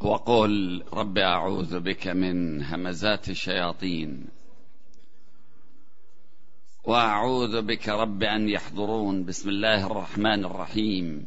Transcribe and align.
وقل 0.00 0.84
رب 0.92 1.18
أعوذ 1.18 1.80
بك 1.80 2.08
من 2.08 2.62
همزات 2.62 3.28
الشياطين. 3.28 4.24
وأعوذ 6.84 7.62
بك 7.62 7.88
رب 7.88 8.22
أن 8.22 8.48
يحضرون. 8.48 9.24
بسم 9.24 9.48
الله 9.48 9.86
الرحمن 9.86 10.44
الرحيم. 10.44 11.26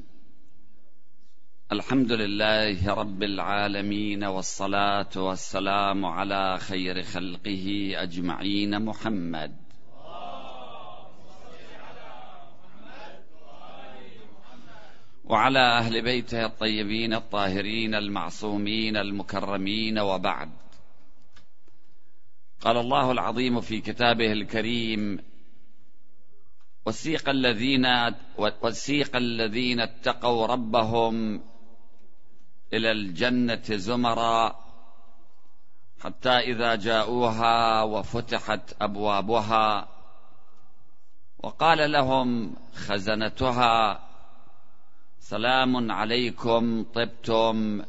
الحمد 1.72 2.12
لله 2.12 2.94
رب 2.94 3.24
العالمين 3.24 4.24
والصلاة 4.24 5.10
والسلام 5.16 6.06
على 6.06 6.58
خير 6.58 7.04
خلقه 7.04 7.94
أجمعين. 7.96 8.86
محمد. 8.86 9.61
وعلى 15.32 15.60
أهل 15.60 16.02
بيته 16.02 16.46
الطيبين 16.46 17.14
الطاهرين 17.14 17.96
المعصومين 17.96 18.98
المكرمين 18.98 20.00
وبعد. 20.00 20.50
قال 22.62 22.78
الله 22.78 23.12
العظيم 23.12 23.62
في 23.62 23.82
كتابه 23.82 24.32
الكريم 24.32 25.20
وسيق 26.86 27.30
الذين 27.30 27.86
وسيق 28.38 29.16
الذين 29.16 29.80
اتقوا 29.80 30.48
ربهم 30.48 31.42
إلى 32.74 32.92
الجنة 32.92 33.64
زمرا 33.70 34.56
حتى 36.00 36.30
إذا 36.30 36.76
جاءوها 36.76 37.84
وفتحت 37.84 38.76
أبوابها 38.82 39.88
وقال 41.40 41.92
لهم 41.92 42.56
خزنتها 42.76 44.11
سلام 45.32 45.92
عليكم 45.92 46.84
طبتم 46.84 47.84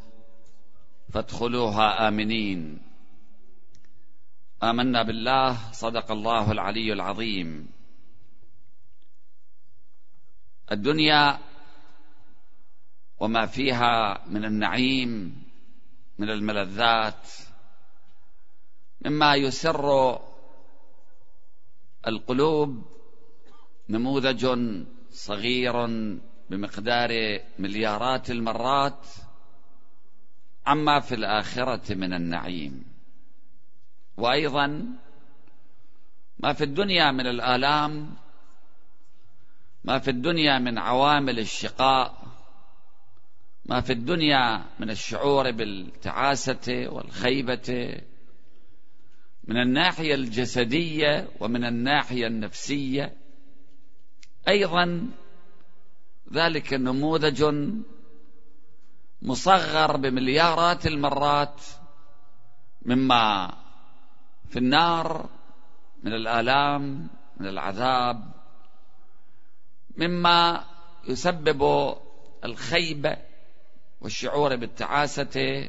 فادخلوها 1.13 2.09
آمنين. 2.09 2.79
آمنا 4.63 5.03
بالله 5.03 5.73
صدق 5.73 6.11
الله 6.11 6.53
العلي 6.53 6.93
العظيم. 6.93 7.69
الدنيا 10.73 11.39
وما 13.21 13.47
فيها 13.47 14.25
من 14.27 14.45
النعيم 14.45 15.43
من 16.19 16.31
الملذات 16.31 17.31
مما 19.07 19.35
يسر 19.35 20.19
القلوب 22.07 22.87
نموذج 23.89 24.43
صغير 25.11 25.87
بمقدار 26.51 27.41
مليارات 27.59 28.31
المرات 28.31 29.07
عما 30.67 31.01
في 31.01 31.15
الآخرة 31.15 31.95
من 31.95 32.13
النعيم. 32.13 32.85
وأيضا 34.17 34.87
ما 36.39 36.53
في 36.53 36.65
الدنيا 36.65 37.11
من 37.11 37.27
الآلام 37.27 38.17
ما 39.85 39.99
في 39.99 40.11
الدنيا 40.11 40.59
من 40.59 40.79
عوامل 40.79 41.39
الشقاء 41.39 42.23
ما 43.67 43.81
في 43.81 43.93
الدنيا 43.93 44.65
من 44.79 44.91
الشعور 44.91 45.51
بالتعاسة 45.51 46.87
والخيبة. 46.89 48.01
من 49.45 49.57
الناحية 49.57 50.15
الجسدية 50.15 51.29
ومن 51.41 51.65
الناحية 51.65 52.27
النفسية 52.27 53.17
أيضا 54.49 55.09
ذلك 56.33 56.73
نموذج 56.73 57.45
مصغر 59.23 59.97
بمليارات 59.97 60.87
المرات 60.87 61.63
مما 62.83 63.55
في 64.49 64.59
النار 64.59 65.29
من 66.03 66.13
الآلام 66.13 67.09
من 67.37 67.47
العذاب 67.47 68.33
مما 69.97 70.65
يسبب 71.09 71.95
الخيبة 72.45 73.17
والشعور 74.01 74.57
بالتعاسة 74.57 75.69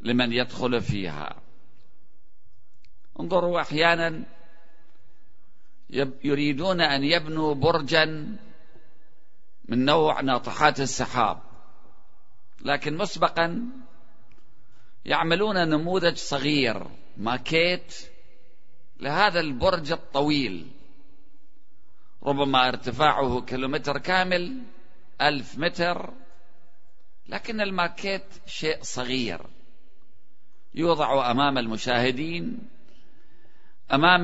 لمن 0.00 0.32
يدخل 0.32 0.80
فيها. 0.80 1.36
انظروا 3.20 3.60
أحيانا 3.60 4.24
يريدون 6.24 6.80
أن 6.80 7.04
يبنوا 7.04 7.54
برجا 7.54 8.36
من 9.68 9.84
نوع 9.84 10.20
ناطحات 10.20 10.80
السحاب. 10.80 11.42
لكن 12.60 12.96
مسبقا 12.96 13.62
يعملون 15.04 15.68
نموذج 15.68 16.16
صغير 16.16 16.86
ماكيت 17.16 17.94
لهذا 19.00 19.40
البرج 19.40 19.92
الطويل. 19.92 20.66
ربما 22.22 22.68
ارتفاعه 22.68 23.40
كيلومتر 23.40 23.98
كامل 23.98 24.62
ألف 25.20 25.58
متر. 25.58 26.12
لكن 27.28 27.60
الماكيت 27.60 28.24
شيء 28.46 28.82
صغير. 28.82 29.40
يوضع 30.74 31.30
أمام 31.30 31.58
المشاهدين 31.58 32.68
أمام 33.92 34.22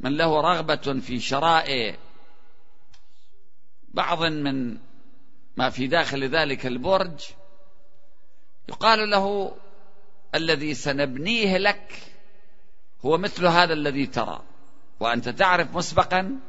من 0.00 0.16
له 0.16 0.40
رغبة 0.40 1.00
في 1.00 1.20
شراء 1.20 1.96
بعض 3.94 4.22
من 4.22 4.78
ما 5.56 5.70
في 5.70 5.86
داخل 5.86 6.24
ذلك 6.24 6.66
البرج 6.66 7.20
يقال 8.68 9.10
له 9.10 9.56
الذي 10.34 10.74
سنبنيه 10.74 11.58
لك 11.58 12.02
هو 13.04 13.18
مثل 13.18 13.46
هذا 13.46 13.72
الذي 13.72 14.06
ترى. 14.06 14.40
وأنت 15.00 15.28
تعرف 15.28 15.76
مسبقا 15.76 16.40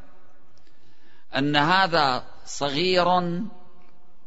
أن 1.36 1.56
هذا 1.56 2.24
صغير 2.46 3.06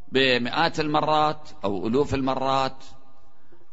بمئات 0.09 0.81
المرات 0.81 1.51
أو 1.65 1.87
ألوف 1.87 2.15
المرات 2.15 2.85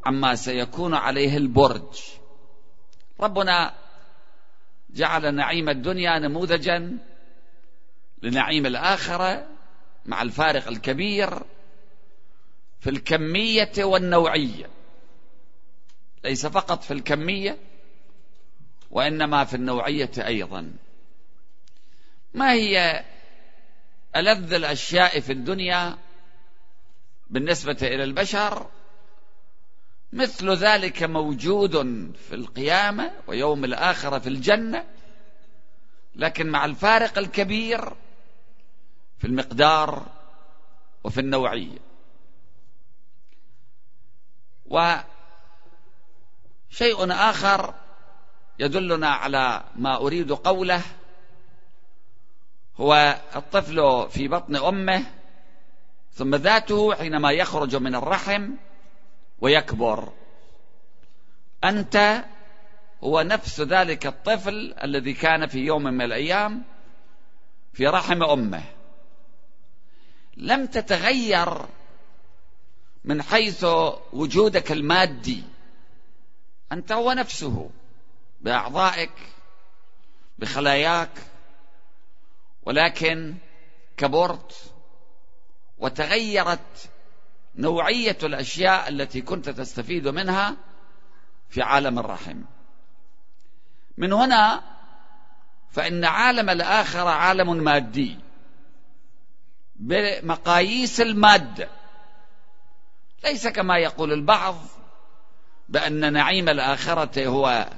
عما 0.05 0.35
سيكون 0.35 0.93
عليه 0.93 1.37
البرج. 1.37 2.01
ربنا 3.19 3.73
جعل 4.89 5.35
نعيم 5.35 5.69
الدنيا 5.69 6.19
نموذجا 6.19 6.97
لنعيم 8.21 8.65
الآخرة 8.65 9.47
مع 10.05 10.21
الفارق 10.21 10.67
الكبير 10.67 11.39
في 12.79 12.89
الكمية 12.89 13.71
والنوعية. 13.77 14.69
ليس 16.23 16.45
فقط 16.45 16.83
في 16.83 16.91
الكمية 16.91 17.57
وإنما 18.91 19.45
في 19.45 19.55
النوعية 19.55 20.11
أيضا. 20.17 20.73
ما 22.33 22.53
هي 22.53 23.05
ألذ 24.15 24.53
الأشياء 24.53 25.19
في 25.19 25.31
الدنيا 25.31 25.97
بالنسبة 27.29 27.77
إلى 27.81 28.03
البشر؟ 28.03 28.69
مثل 30.13 30.49
ذلك 30.51 31.03
موجود 31.03 31.75
في 32.29 32.35
القيامة 32.35 33.11
ويوم 33.27 33.65
الآخرة 33.65 34.19
في 34.19 34.29
الجنة 34.29 34.85
لكن 36.15 36.47
مع 36.47 36.65
الفارق 36.65 37.17
الكبير 37.17 37.93
في 39.17 39.27
المقدار 39.27 40.05
وفي 41.03 41.19
النوعية. 41.19 41.77
وشيء 44.65 45.01
آخر 47.11 47.73
يدلنا 48.59 49.09
على 49.09 49.63
ما 49.75 49.95
أريد 49.95 50.31
قوله 50.31 50.81
هو 52.77 53.19
الطفل 53.35 54.07
في 54.09 54.27
بطن 54.27 54.55
أمه 54.55 55.03
ثم 56.13 56.35
ذاته 56.35 56.95
حينما 56.95 57.31
يخرج 57.31 57.75
من 57.75 57.95
الرحم 57.95 58.51
ويكبر. 59.39 60.13
أنت 61.63 62.25
هو 63.03 63.21
نفس 63.21 63.61
ذلك 63.61 64.05
الطفل 64.05 64.75
الذي 64.83 65.13
كان 65.13 65.47
في 65.47 65.59
يوم 65.59 65.83
من 65.83 66.01
الأيام 66.01 66.63
في 67.73 67.87
رحم 67.87 68.23
أمه. 68.23 68.74
لم 70.37 70.65
تتغير 70.65 71.65
من 73.03 73.21
حيث 73.21 73.65
وجودك 74.13 74.71
المادي. 74.71 75.43
أنت 76.71 76.91
هو 76.91 77.11
نفسه 77.11 77.69
بأعضائك 78.41 79.11
بخلاياك 80.39 81.09
ولكن 82.63 83.35
كبرت 83.97 84.73
وتغيرت 85.77 86.89
نوعية 87.55 88.17
الأشياء 88.23 88.89
التي 88.89 89.21
كنت 89.21 89.49
تستفيد 89.49 90.07
منها 90.07 90.57
في 91.49 91.61
عالم 91.61 91.99
الرحم. 91.99 92.41
من 93.97 94.13
هنا 94.13 94.63
فإن 95.71 96.05
عالم 96.05 96.49
الاخره 96.49 97.09
عالم 97.09 97.63
مادي. 97.63 98.24
بمقاييس 99.75 101.01
المادة. 101.01 101.69
ليس 103.23 103.47
كما 103.47 103.77
يقول 103.77 104.13
البعض 104.13 104.55
بأن 105.69 106.13
نعيم 106.13 106.49
الآخرة 106.49 107.27
هو 107.27 107.69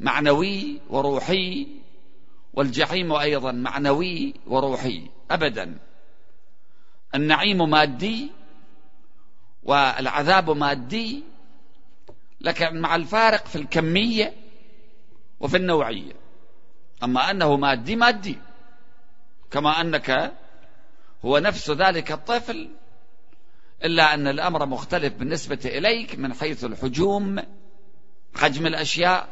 معنوي 0.00 0.80
وروحي 0.90 1.66
والجحيم 2.54 3.12
أيضا 3.12 3.52
معنوي 3.52 4.34
وروحي. 4.46 5.10
أبدا. 5.30 5.78
النعيم 7.14 7.70
مادي 7.70 8.30
والعذاب 9.62 10.50
مادي 10.50 11.24
لكن 12.40 12.80
مع 12.80 12.96
الفارق 12.96 13.46
في 13.46 13.56
الكمية 13.56 14.34
وفي 15.40 15.56
النوعية. 15.56 16.12
أما 17.02 17.30
أنه 17.30 17.56
مادي 17.56 17.96
مادي. 17.96 18.38
كما 19.50 19.80
أنك 19.80 20.32
هو 21.24 21.38
نفس 21.38 21.70
ذلك 21.70 22.12
الطفل 22.12 22.70
إلا 23.84 24.14
أن 24.14 24.26
الأمر 24.26 24.66
مختلف 24.66 25.14
بالنسبة 25.14 25.58
إليك 25.64 26.18
من 26.18 26.34
حيث 26.34 26.64
الحجوم 26.64 27.38
حجم 28.34 28.66
الأشياء 28.66 29.28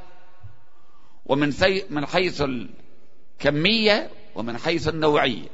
ومن 1.27 1.53
من 1.91 2.07
حيث 2.07 2.43
الكمية 2.43 4.11
ومن 4.35 4.59
حيث 4.59 4.89
النوعية. 4.89 5.49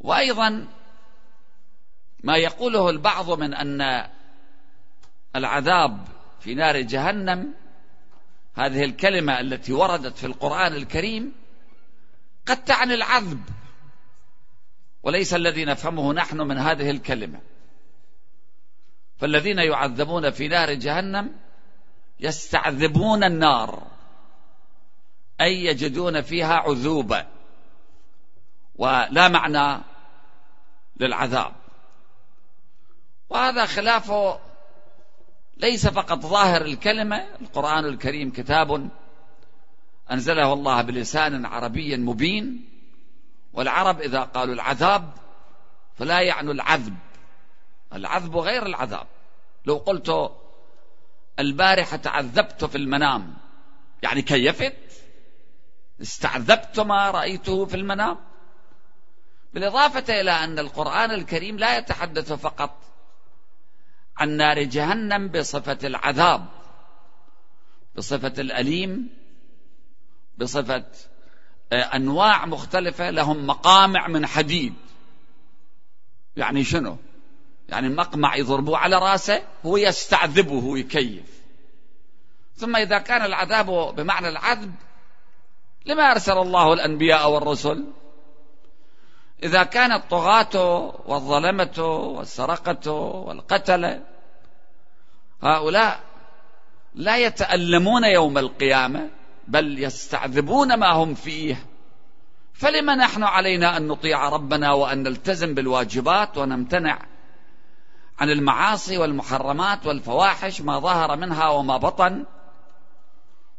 وأيضا 0.00 0.68
ما 2.24 2.36
يقوله 2.36 2.90
البعض 2.90 3.30
من 3.30 3.54
أن 3.54 4.08
العذاب 5.36 6.08
في 6.40 6.54
نار 6.54 6.80
جهنم 6.80 7.54
هذه 8.54 8.84
الكلمة 8.84 9.40
التي 9.40 9.72
وردت 9.72 10.18
في 10.18 10.26
القرآن 10.26 10.74
الكريم 10.74 11.32
قد 12.46 12.64
تعني 12.64 12.94
العذب. 12.94 13.42
وليس 15.02 15.34
الذي 15.34 15.64
نفهمه 15.64 16.12
نحن 16.12 16.40
من 16.40 16.58
هذه 16.58 16.90
الكلمة. 16.90 17.40
فالذين 19.18 19.58
يعذبون 19.58 20.30
في 20.30 20.48
نار 20.48 20.72
جهنم 20.72 21.34
يستعذبون 22.20 23.24
النار 23.24 23.86
أي 25.40 25.64
يجدون 25.64 26.20
فيها 26.22 26.54
عذوبة 26.54 27.26
ولا 28.76 29.28
معنى 29.28 29.82
للعذاب. 31.00 31.52
وهذا 33.30 33.66
خلاف 33.66 34.12
ليس 35.56 35.86
فقط 35.86 36.18
ظاهر 36.18 36.62
الكلمة 36.62 37.26
القرآن 37.40 37.84
الكريم 37.84 38.30
كتاب 38.30 38.90
أنزله 40.10 40.52
الله 40.52 40.82
بلسان 40.82 41.46
عربي 41.46 41.96
مبين 41.96 42.68
والعرب 43.58 44.00
إذا 44.00 44.20
قالوا 44.20 44.54
العذاب 44.54 45.12
فلا 45.96 46.20
يعني 46.20 46.50
العذب. 46.50 46.96
العذب 47.92 48.36
غير 48.36 48.66
العذاب. 48.66 49.06
لو 49.66 49.76
قلت 49.76 50.32
البارحة 51.38 51.96
تعذبت 51.96 52.64
في 52.64 52.76
المنام 52.76 53.34
يعني 54.02 54.22
كيفت؟ 54.22 54.76
استعذبت 56.02 56.80
ما 56.80 57.10
رأيته 57.10 57.66
في 57.66 57.76
المنام. 57.76 58.18
بالإضافة 59.54 60.20
إلى 60.20 60.30
أن 60.30 60.58
القرآن 60.58 61.10
الكريم 61.10 61.58
لا 61.58 61.78
يتحدث 61.78 62.32
فقط 62.32 62.78
عن 64.16 64.28
نار 64.28 64.62
جهنم 64.62 65.28
بصفة 65.28 65.78
العذاب 65.84 66.46
بصفة 67.96 68.34
الأليم 68.38 69.08
بصفة 70.36 70.84
أنواع 71.72 72.46
مختلفة 72.46 73.10
لهم 73.10 73.46
مقامع 73.46 74.08
من 74.08 74.26
حديد. 74.26 74.74
يعني 76.36 76.64
شنو؟ 76.64 76.96
يعني 77.68 77.88
مقمع 77.88 78.36
يضربوه 78.36 78.78
على 78.78 78.98
راسه 78.98 79.42
هو 79.66 79.76
يستعذبه 79.76 80.64
ويكيف 80.64 81.38
ثم 82.56 82.76
إذا 82.76 82.98
كان 82.98 83.22
العذاب 83.22 83.94
بمعنى 83.96 84.28
العذب 84.28 84.74
لما 85.86 86.02
أرسل 86.02 86.38
الله 86.38 86.72
الأنبياء 86.72 87.30
والرسل؟ 87.30 87.84
إذا 89.42 89.62
كان 89.62 89.92
الطغاة 89.92 90.56
والظلمة 91.06 91.84
والسرقة 92.16 92.90
والقتلة 92.92 94.02
هؤلاء 95.42 96.00
لا 96.94 97.16
يتألمون 97.16 98.04
يوم 98.04 98.38
القيامة. 98.38 99.10
بل 99.48 99.84
يستعذبون 99.84 100.74
ما 100.74 100.92
هم 100.92 101.14
فيه. 101.14 101.64
فلما 102.52 102.94
نحن 102.94 103.22
علينا 103.22 103.76
أن 103.76 103.88
نطيع 103.88 104.28
ربنا 104.28 104.72
وأن 104.72 105.02
نلتزم 105.02 105.54
بالواجبات 105.54 106.38
ونمتنع 106.38 106.98
عن 108.18 108.30
المعاصي 108.30 108.98
والمحرمات 108.98 109.86
والفواحش 109.86 110.60
ما 110.60 110.78
ظهر 110.78 111.16
منها 111.16 111.48
وما 111.48 111.76
بطن. 111.76 112.24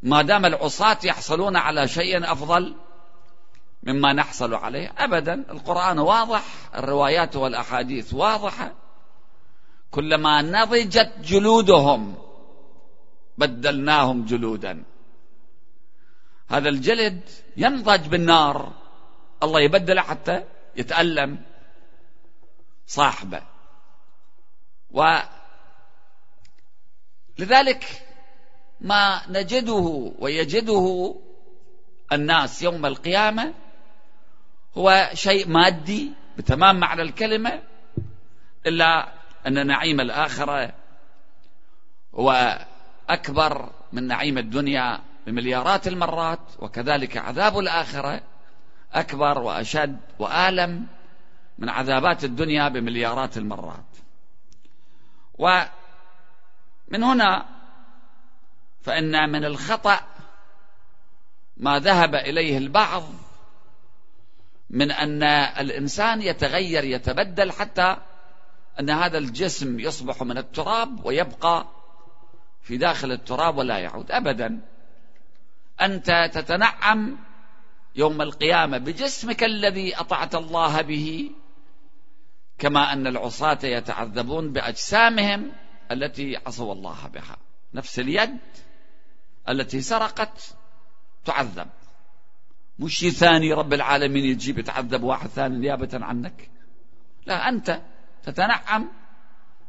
ما 0.04 0.22
دام 0.22 0.46
العصاة 0.46 0.98
يحصلون 1.04 1.56
على 1.56 1.88
شيء 1.88 2.32
أفضل 2.32 2.76
مما 3.84 4.14
نحصل 4.14 4.54
عليه 4.54 4.94
أبدا. 4.98 5.34
القرآن 5.34 6.00
واضح 6.00 6.44
الروايات 6.76 7.36
والأحاديث 7.36 8.14
واضحة. 8.14 8.72
كلما 9.92 10.42
نضجت 10.42 11.12
جلودهم 11.24 12.16
بدلناهم 13.38 14.26
جلودا. 14.26 14.84
هذا 16.50 16.70
الجلد 16.70 17.30
ينضج 17.58 18.08
بالنار. 18.08 18.74
الله 19.44 19.60
يبدله 19.60 20.02
حتى 20.02 20.44
يتألم 20.76 21.44
صاحبه. 22.88 23.42
ولذلك 27.32 28.06
ما 28.82 29.22
نجده 29.30 30.12
ويجده 30.20 31.16
الناس 32.12 32.62
يوم 32.62 32.86
القيامة 32.86 33.54
هو 34.78 35.10
شيء 35.14 35.48
مادي 35.48 36.12
بتمام 36.38 36.80
معنى 36.80 37.02
الكلمة 37.02 37.62
إلا 38.68 39.14
أن 39.48 39.68
نعيم 39.68 40.02
الآخرة 40.02 40.74
هو 42.16 42.60
أكبر 43.10 43.72
من 43.94 44.08
نعيم 44.08 44.38
الدنيا. 44.38 45.09
بمليارات 45.30 45.88
المرات 45.88 46.40
وكذلك 46.60 47.18
عذاب 47.18 47.60
الآخرة 47.60 48.22
أكبر 48.94 49.40
وأشد 49.40 50.00
وآلم 50.20 50.88
من 51.58 51.70
عذابات 51.70 52.24
الدنيا 52.24 52.70
بمليارات 52.70 53.38
المرات. 53.38 53.86
ومن 55.38 57.04
هنا 57.04 57.46
فإن 58.82 59.30
من 59.30 59.46
الخطأ 59.46 60.00
ما 61.58 61.80
ذهب 61.80 62.16
إليه 62.16 62.58
البعض 62.58 63.04
من 64.70 64.92
أن 64.92 65.24
الإنسان 65.60 66.22
يتغير 66.22 66.84
يتبدل 66.84 67.52
حتى 67.52 67.98
أن 68.80 68.90
هذا 68.90 69.18
الجسم 69.18 69.80
يصبح 69.80 70.24
من 70.24 70.38
التراب 70.38 71.06
ويبقى 71.06 71.66
في 72.62 72.78
داخل 72.78 73.12
التراب 73.12 73.58
ولا 73.58 73.80
يعود 73.80 74.12
أبدا. 74.12 74.62
أنت 75.82 76.32
تتنعم 76.34 77.18
يوم 77.96 78.22
القيامة 78.22 78.78
بجسمك 78.78 79.44
الذي 79.44 79.96
أطعت 79.96 80.36
الله 80.36 80.82
به 80.82 81.32
كما 82.58 82.94
أن 82.94 83.08
العصاة 83.08 83.60
يتعذبون 83.64 84.52
بأجسامهم 84.52 85.52
التي 85.92 86.38
عصوا 86.38 86.74
الله 86.74 87.08
بها. 87.08 87.38
نفس 87.74 88.00
اليد 88.00 88.38
التي 89.50 89.82
سرقت 89.82 90.56
تعذب. 91.26 91.68
مش 92.80 92.98
شيء 92.98 93.12
ثاني 93.12 93.54
رب 93.54 93.74
العالمين 93.74 94.26
يجيب 94.26 94.60
يتعذب 94.60 95.04
واحد 95.04 95.28
ثاني 95.28 95.58
نيابة 95.58 95.90
عنك. 95.94 96.50
لا 97.26 97.50
أنت 97.50 97.82
تتنعم 98.24 98.92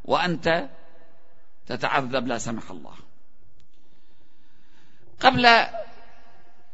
وأنت 0.04 0.68
تتعذب 1.66 2.26
لا 2.26 2.38
سمح 2.38 2.70
الله. 2.70 2.94
قبل 5.20 5.46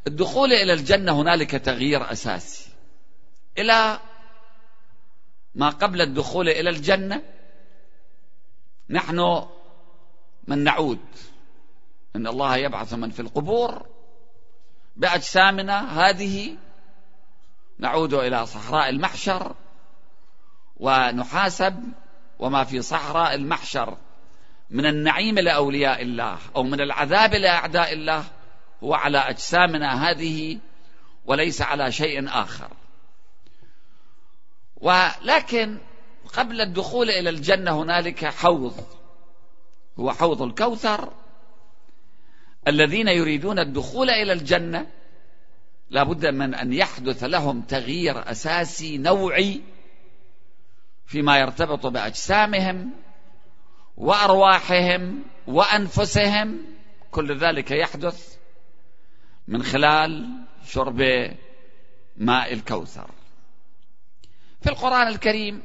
الدخول 0.06 0.52
إلى 0.52 0.72
الجنة 0.72 1.20
هنالك 1.20 1.50
تغيير 1.50 2.12
أساسي. 2.12 2.70
إلى 3.58 4.00
ما 5.54 5.68
قبل 5.68 6.00
الدخول 6.00 6.48
إلى 6.48 6.70
الجنة 6.70 7.22
نحن 8.90 9.46
من 10.46 10.64
نعود 10.64 11.00
إن 12.16 12.26
الله 12.26 12.56
يبعث 12.56 12.94
من 12.94 13.10
في 13.10 13.20
القبور 13.20 13.86
بأجسامنا 14.96 16.08
هذه. 16.08 16.56
نعود 17.78 18.14
إلى 18.14 18.46
صحراء 18.46 18.88
المحشر 18.88 19.54
ونحاسب 20.76 21.92
وما 22.38 22.64
في 22.64 22.82
صحراء 22.82 23.34
المحشر 23.34 23.98
من 24.70 24.86
النعيم 24.86 25.38
لأولياء 25.38 26.02
الله 26.02 26.38
أو 26.56 26.62
من 26.62 26.80
العذاب 26.80 27.34
لأعداء 27.34 27.92
الله. 27.92 28.24
هو 28.84 28.94
على 28.94 29.18
أجسامنا 29.18 30.10
هذه 30.10 30.58
وليس 31.26 31.62
على 31.62 31.92
شيء 31.92 32.28
آخر. 32.28 32.70
ولكن 34.76 35.78
قبل 36.32 36.60
الدخول 36.60 37.10
إلى 37.10 37.30
الجنة 37.30 37.82
هنالك 37.82 38.24
حوض. 38.24 38.84
هو 39.98 40.12
حوض 40.12 40.42
الكوثر. 40.42 41.12
الذين 42.68 43.08
يريدون 43.08 43.58
الدخول 43.58 44.10
إلى 44.10 44.32
الجنة 44.32 44.86
لا 45.90 46.02
بد 46.02 46.26
من 46.26 46.54
أن 46.54 46.72
يحدث 46.72 47.24
لهم 47.24 47.60
تغيير 47.60 48.30
أساسي 48.30 48.98
نوعي 48.98 49.60
فيما 51.06 51.38
يرتبط 51.38 51.86
بأجسامهم 51.86 52.90
وأرواحهم 53.96 55.22
وأنفسهم. 55.46 56.58
كل 57.10 57.38
ذلك 57.38 57.70
يحدث 57.70 58.35
من 59.48 59.62
خلال 59.62 60.38
شرب 60.64 61.00
ماء 62.16 62.52
الكوثر. 62.52 63.10
في 64.60 64.68
القرآن 64.68 65.08
الكريم 65.08 65.62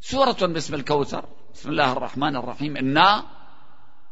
سورة 0.00 0.46
باسم 0.46 0.74
الكوثر 0.74 1.24
بسم 1.54 1.70
الله 1.70 1.92
الرحمن 1.92 2.36
الرحيم 2.36 2.76
إنا 2.76 3.24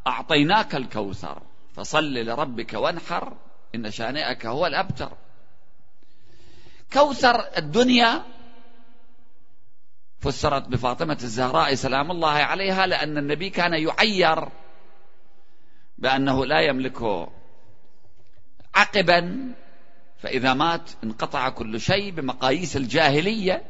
أعطيناك 0.07 0.75
الكوثر 0.75 1.43
فصل 1.75 2.15
لربك 2.15 2.73
وانحر 2.75 3.37
إن 3.75 3.91
شانئك 3.91 4.47
هو 4.47 4.67
الأبتر. 4.67 5.13
كوثر 6.93 7.59
الدنيا 7.59 8.23
فسرت 10.21 10.69
بفاطمة 10.69 11.19
الزهراء 11.23 11.75
سلام 11.75 12.11
الله 12.11 12.33
عليها 12.33 12.87
لأن 12.87 13.19
النبي 13.19 13.51
كان 13.51 13.73
يعير 13.75 14.49
بأنه 15.99 16.47
لا 16.47 16.61
يملك 16.61 17.29
عقبا 18.75 19.53
فإذا 20.19 20.55
مات 20.55 20.91
انقطع 21.05 21.49
كل 21.49 21.81
شيء 21.81 22.11
بمقاييس 22.11 22.77
الجاهلية 22.77 23.63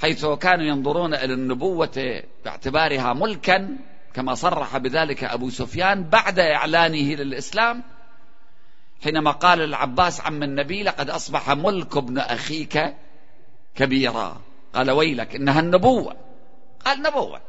حيث 0.00 0.26
كانوا 0.26 0.64
ينظرون 0.64 1.14
إلى 1.14 1.34
النبوة 1.34 2.22
باعتبارها 2.44 3.12
ملكا 3.12 3.78
كما 4.14 4.34
صرح 4.34 4.76
بذلك 4.78 5.24
أبو 5.24 5.50
سفيان 5.50 6.04
بعد 6.04 6.38
إعلانه 6.38 7.14
للإسلام 7.14 7.82
حينما 9.04 9.30
قال 9.30 9.62
العباس 9.62 10.20
عم 10.20 10.42
النبي 10.42 10.82
لقد 10.82 11.10
أصبح 11.10 11.50
ملك 11.50 11.96
ابن 11.96 12.18
أخيك 12.18 12.94
كبيرا. 13.74 14.40
قال 14.74 14.90
ويلك 14.90 15.34
إنها 15.34 15.60
النبوة. 15.60 16.16
قال 16.84 17.02
نبوة. 17.02 17.40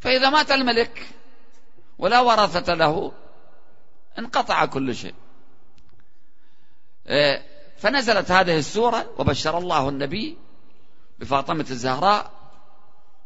فإذا 0.00 0.30
مات 0.30 0.50
الملك 0.50 1.06
ولا 1.98 2.20
ورثة 2.20 2.74
له 2.74 3.12
انقطع 4.18 4.64
كل 4.64 4.94
شيء. 4.94 5.14
إيه، 7.08 7.42
فنزلت 7.78 8.30
هذه 8.30 8.58
السورة 8.58 9.10
وبشر 9.18 9.58
الله 9.58 9.88
النبي 9.88 10.38
بفاطمة 11.18 11.66
الزهراء 11.70 12.30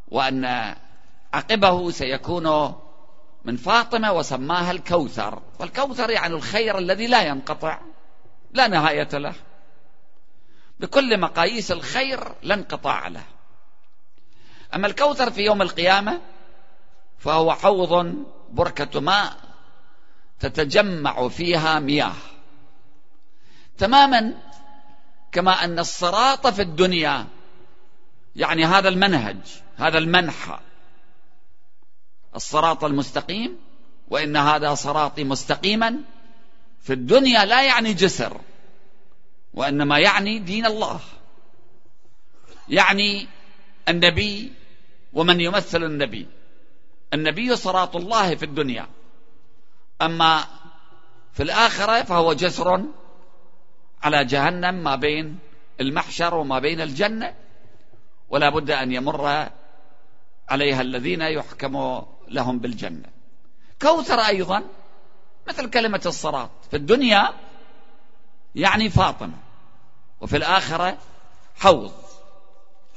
وأن 0.07 0.75
عقبه 1.33 1.91
سيكون 1.91 2.75
من 3.45 3.57
فاطمة 3.57 4.11
وسماها 4.11 4.71
الكوثر. 4.71 5.41
والكوثر 5.59 6.09
يعني 6.09 6.33
الخير 6.33 6.77
الذي 6.77 7.07
لا 7.07 7.21
ينقطع 7.21 7.79
لا 8.53 8.67
نهاية 8.67 9.09
له. 9.13 9.33
بكل 10.79 11.19
مقاييس 11.19 11.71
الخير 11.71 12.35
لا 12.43 12.55
انقطاع 12.55 13.07
له. 13.07 13.23
أما 14.75 14.87
الكوثر 14.87 15.31
في 15.31 15.41
يوم 15.41 15.61
القيامة 15.61 16.21
فهو 17.19 17.53
حوض 17.53 18.15
بركة 18.49 18.99
ماء 18.99 19.52
تتجمع 20.43 21.27
فيها 21.27 21.79
مياه. 21.79 22.15
تماما 23.77 24.33
كما 25.31 25.63
أن 25.63 25.79
الصراط 25.79 26.47
في 26.47 26.61
الدنيا 26.61 27.27
يعني 28.35 28.65
هذا 28.65 28.89
المنهج 28.89 29.37
هذا 29.77 29.97
المنحى. 29.97 30.59
الصراط 32.35 32.83
المستقيم 32.83 33.57
وإن 34.07 34.37
هذا 34.37 34.73
صراطي 34.73 35.23
مستقيما 35.23 35.95
في 36.81 36.93
الدنيا 36.93 37.45
لا 37.45 37.63
يعني 37.63 37.93
جسر 37.93 38.41
وإنما 39.53 39.99
يعني 39.99 40.39
دين 40.39 40.65
الله. 40.65 40.99
يعني 42.69 43.27
النبي 43.89 44.53
ومن 45.13 45.41
يمثل 45.41 45.83
النبي. 45.83 46.27
النبي 47.13 47.55
صراط 47.55 47.95
الله 47.95 48.35
في 48.35 48.45
الدنيا. 48.45 48.87
أما 50.05 50.47
في 51.33 51.43
الآخرة 51.43 52.03
فهو 52.03 52.33
جسر 52.33 52.83
على 54.03 54.25
جهنم 54.25 54.83
ما 54.83 54.95
بين 54.95 55.39
المحشر 55.79 56.35
وما 56.35 56.59
بين 56.59 56.81
الجنة 56.81 57.35
ولا 58.29 58.49
بد 58.49 58.71
أن 58.71 58.91
يمر 58.91 59.49
عليها 60.49 60.81
الذين 60.81 61.21
يحكم 61.21 62.05
لهم 62.27 62.59
بالجنة. 62.59 63.09
كوثر 63.81 64.19
أيضا 64.19 64.63
مثل 65.47 65.69
كلمة 65.69 66.01
الصراط. 66.05 66.49
في 66.71 66.77
الدنيا 66.77 67.33
يعني 68.55 68.89
فاطمة 68.89 69.37
وفي 70.21 70.37
الآخرة 70.37 70.97
حوض 71.55 71.93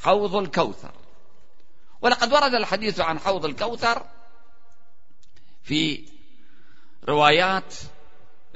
حوض 0.02 0.34
الكوثر. 0.36 0.92
ولقد 2.00 2.32
ورد 2.32 2.54
الحديث 2.54 3.00
عن 3.00 3.18
حوض 3.18 3.44
الكوثر 3.44 4.02
في 5.62 6.08
روايات 7.08 7.74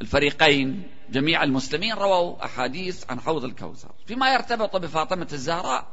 الفريقين 0.00 0.90
جميع 1.10 1.42
المسلمين 1.42 1.94
رووا 1.94 2.44
أحاديث 2.44 3.10
عن 3.10 3.20
حوض 3.20 3.44
الكوثر. 3.44 3.90
فيما 4.06 4.32
يرتبط 4.32 4.76
بفاطمة 4.76 5.28
الزهراء 5.32 5.86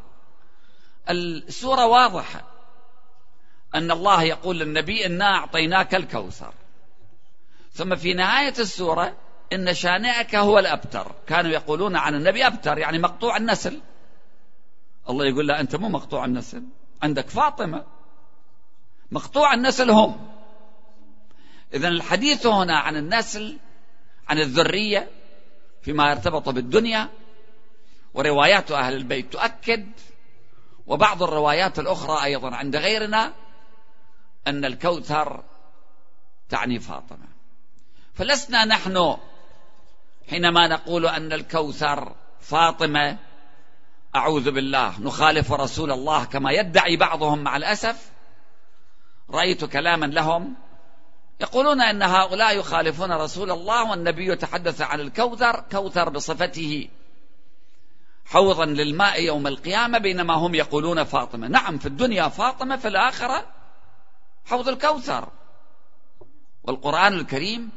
السورة 1.09 1.85
واضحة. 1.85 2.43
أن 3.75 3.91
الله 3.91 4.23
يقول 4.23 4.59
للنبي 4.59 5.05
إنا 5.05 5.25
أعطيناك 5.25 5.95
الكوثر. 5.95 6.53
ثم 7.73 7.95
في 7.95 8.13
نهاية 8.13 8.53
السورة 8.59 9.15
إن 9.53 9.73
شانئك 9.73 10.35
هو 10.35 10.59
الأبتر. 10.59 11.11
كانوا 11.27 11.51
يقولون 11.51 11.95
عن 11.95 12.15
النبي 12.15 12.47
أبتر 12.47 12.77
يعني 12.77 12.99
مقطوع 12.99 13.37
النسل. 13.37 13.81
الله 15.09 15.25
يقول 15.25 15.47
لا 15.47 15.59
أنت 15.59 15.75
مو 15.75 15.89
مقطوع 15.89 16.25
النسل 16.25 16.63
عندك 17.03 17.29
فاطمة. 17.29 17.85
مقطوع 19.11 19.53
النسل 19.53 19.89
هم. 19.91 20.36
إذا 21.73 21.87
الحديث 21.87 22.45
هنا 22.45 22.79
عن 22.79 22.95
النسل 22.95 23.57
عن 24.29 24.39
الذرية 24.39 25.09
فيما 25.81 26.09
يرتبط 26.09 26.49
بالدنيا 26.49 27.09
وروايات 28.13 28.71
أهل 28.71 28.93
البيت 28.93 29.33
تؤكد 29.33 29.91
وبعض 30.87 31.23
الروايات 31.23 31.79
الأخرى 31.79 32.23
أيضا 32.23 32.55
عند 32.55 32.75
غيرنا 32.75 33.33
أن 34.47 34.65
الكوثر 34.65 35.43
تعني 36.49 36.79
فاطمة. 36.79 37.27
فلسنا 38.13 38.65
نحن 38.65 39.17
حينما 40.29 40.67
نقول 40.67 41.05
أن 41.05 41.33
الكوثر 41.33 42.15
فاطمة 42.41 43.17
أعوذ 44.15 44.51
بالله 44.51 45.01
نخالف 45.01 45.51
رسول 45.51 45.91
الله 45.91 46.25
كما 46.25 46.51
يدعي 46.51 46.97
بعضهم 46.97 47.39
مع 47.39 47.57
الأسف 47.57 48.11
رأيت 49.29 49.65
كلاما 49.65 50.05
لهم 50.05 50.55
يقولون 51.41 51.81
أن 51.81 52.01
هؤلاء 52.03 52.57
يخالفون 52.57 53.11
رسول 53.11 53.51
الله 53.51 53.89
والنبي 53.89 54.31
يتحدث 54.31 54.81
عن 54.81 54.99
الكوثر 54.99 55.63
كوثر 55.71 56.09
بصفته 56.09 56.89
حوضا 58.25 58.65
للماء 58.65 59.23
يوم 59.23 59.47
القيامة 59.47 59.97
بينما 59.97 60.33
هم 60.33 60.55
يقولون 60.55 61.03
فاطمة. 61.03 61.47
نعم 61.47 61.77
في 61.77 61.85
الدنيا 61.85 62.27
فاطمة 62.27 62.75
في 62.75 62.87
الآخرة 62.87 63.45
حوض 64.45 64.67
الكوثر. 64.67 65.29
والقرآن 66.63 67.13
الكريم 67.13 67.69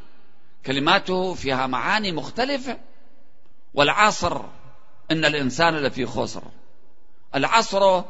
كلماته 0.66 1.34
فيها 1.34 1.66
معاني 1.66 2.12
مختلفة. 2.12 2.78
والعصر 3.74 4.42
إن 5.10 5.24
الإنسان 5.24 5.76
لفي 5.76 6.06
خسر. 6.06 6.42
العصر 7.34 8.02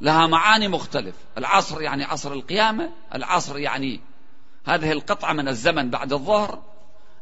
لها 0.00 0.26
معاني 0.26 0.68
مختلفة. 0.68 1.18
العصر 1.38 1.82
يعني 1.82 2.04
عصر 2.04 2.32
القيامة 2.32 2.90
العصر 3.14 3.58
يعني 3.58 4.00
هذه 4.66 4.92
القطعة 4.92 5.32
من 5.32 5.48
الزمن 5.48 5.90
بعد 5.90 6.12
الظهر. 6.12 6.62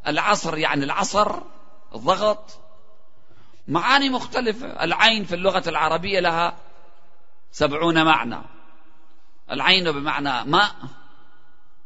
العصر 0.06 0.58
يعني 0.58 0.84
العصر 0.84 1.40
الضغط 1.94 2.58
معاني 3.68 4.08
مختلفة. 4.08 4.84
العين 4.84 5.24
في 5.24 5.34
اللغة 5.34 5.62
العربية 5.66 6.20
لها 6.20 6.56
سبعون 7.52 8.04
معنى. 8.04 8.38
العين 9.50 9.92
بمعنى 9.92 10.50
ماء 10.50 10.74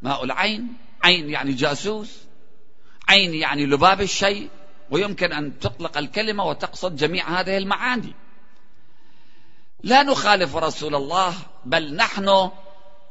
ماء 0.03 0.25
العين. 0.25 0.77
عين 1.03 1.31
يعني 1.31 1.53
جاسوس. 1.53 2.19
عين 3.09 3.35
يعني 3.35 3.67
لباب 3.67 4.01
الشيء. 4.01 4.49
ويمكن 4.91 5.33
أن 5.33 5.59
تطلق 5.59 5.99
الكلمة 5.99 6.45
وتقصد 6.45 6.97
جميع 6.97 7.41
هذه 7.41 7.59
المعاني. 7.59 8.15
لا 9.83 10.03
نخالف 10.03 10.57
رسول 10.57 10.95
الله 10.95 11.35
بل 11.65 11.97
نحن 11.97 12.51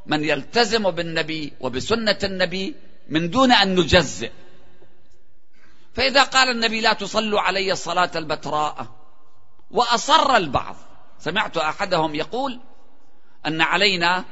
من 0.08 0.24
يلتزم 0.24 0.90
بالنبي 0.90 1.52
وبسنة 1.60 2.18
النبي 2.24 2.74
من 3.08 3.30
دون 3.30 3.52
أن 3.52 3.74
نجزئ. 3.74 4.30
فإذا 5.94 6.22
قال 6.22 6.48
النبي 6.50 6.80
لا 6.80 6.92
تصلوا 6.92 7.40
علي 7.40 7.72
الصلاة 7.72 8.10
البتراء 8.16 8.86
وأصر 9.70 10.36
البعض. 10.36 10.76
سمعت 11.20 11.56
أحدهم 11.56 12.14
يقول 12.14 12.60
أن 13.46 13.60
علينا 13.60 14.24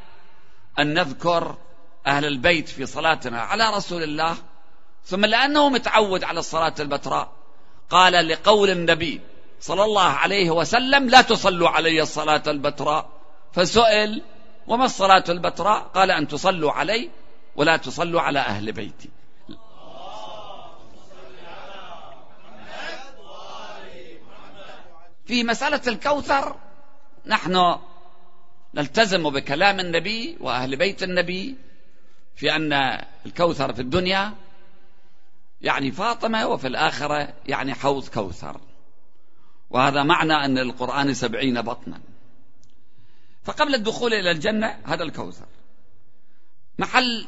أن 0.79 0.95
نذكر 0.95 1.57
أهل 2.07 2.25
البيت 2.25 2.69
في 2.69 2.87
صلاتنا 2.87 3.41
على 3.41 3.71
رسول 3.71 4.03
الله 4.03 4.37
ثم 5.05 5.25
لأنه 5.25 5.69
متعود 5.69 6.25
على 6.25 6.39
الصلاة 6.39 6.75
البتراء. 6.81 7.33
قال 7.91 8.29
لقول 8.29 8.71
النبي 8.71 9.21
صلى 9.61 9.85
الله 9.85 10.03
عليه 10.03 10.51
وسلم 10.51 11.09
لا 11.09 11.23
تصلوا 11.23 11.69
علي 11.69 12.03
الصلاة 12.03 12.43
البتراء. 12.47 13.11
فسئل 13.53 14.23
وما 14.69 14.85
الصلاة 14.85 15.25
البتراء؟ 15.29 15.83
قال 15.83 16.11
أن 16.11 16.29
تصلوا 16.29 16.73
علي 16.73 17.11
ولا 17.57 17.77
تصلوا 17.77 18.21
على 18.21 18.39
أهل 18.39 18.73
بيتي. 18.73 19.11
في 25.27 25.45
مسألة 25.45 25.81
الكوثر 25.87 26.57
نحن 27.27 27.77
نلتزم 28.75 29.31
بكلام 29.31 29.81
النبي 29.81 30.37
وأهل 30.41 30.77
بيت 30.77 31.03
النبي 31.03 31.57
في 32.37 32.57
أن 32.57 32.73
الكوثر 33.27 33.73
في 33.73 33.83
الدنيا 33.83 34.33
يعني 35.61 35.93
فاطمة 35.93 36.47
وفي 36.47 36.67
الآخرة 36.67 37.35
يعني 37.47 37.75
حوض 37.75 38.09
كوثر. 38.09 38.61
وهذا 39.71 40.03
معنى 40.03 40.33
أن 40.33 40.59
القرآن 40.59 41.15
سبعين 41.15 41.63
بطنا. 41.63 42.01
فقبل 43.47 43.75
الدخول 43.75 44.15
إلى 44.15 44.31
الجنة 44.31 44.79
هذا 44.85 45.03
الكوثر. 45.03 45.47
محل 46.79 47.27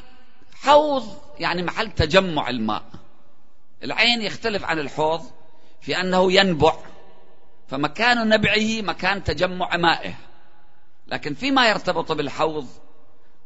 حوض 0.53 1.17
يعني 1.39 1.63
محل 1.63 1.91
تجمع 1.91 2.49
الماء. 2.49 2.83
العين 3.83 4.21
يختلف 4.21 4.63
عن 4.63 4.79
الحوض 4.79 5.31
في 5.81 6.01
أنه 6.01 6.31
ينبع 6.31 6.73
فمكان 7.67 8.29
نبعه 8.29 8.81
مكان 8.81 9.23
تجمع 9.23 9.77
مائه. 9.77 10.13
لكن 11.07 11.33
فيما 11.33 11.69
يرتبط 11.69 12.11
بالحوض 12.11 12.67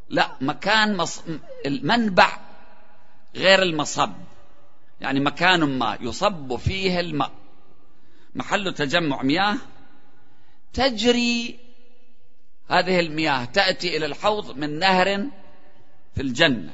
لا 0.10 0.32
مكان 0.42 0.98
مص... 0.98 1.24
المنبع 1.66 2.40
غير 3.36 3.62
المصب. 3.62 4.14
يعني 5.02 5.20
مكان 5.20 5.64
ما 5.64 5.98
يصب 6.02 6.56
فيه 6.56 7.00
الماء. 7.00 7.32
محل 8.36 8.74
تجمع 8.74 9.22
مياه 9.22 9.58
تجري 10.74 11.63
هذه 12.74 13.00
المياه 13.00 13.46
تأتي 13.46 13.98
إلى 13.98 14.06
الحوض 14.06 14.58
من 14.58 14.80
نهر 14.80 15.28
في 16.16 16.22
الجنة. 16.22 16.74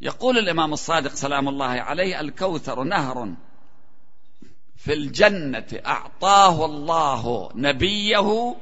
يقول 0.00 0.38
الإمام 0.38 0.72
الصادق 0.72 1.14
سلام 1.14 1.48
الله 1.48 1.66
عليه 1.66 2.20
الكوثر 2.20 2.84
نهر 2.84 3.34
في 4.76 4.92
الجنة 4.92 5.66
أعطاه 5.86 6.64
الله 6.64 7.50
نبيه 7.54 8.56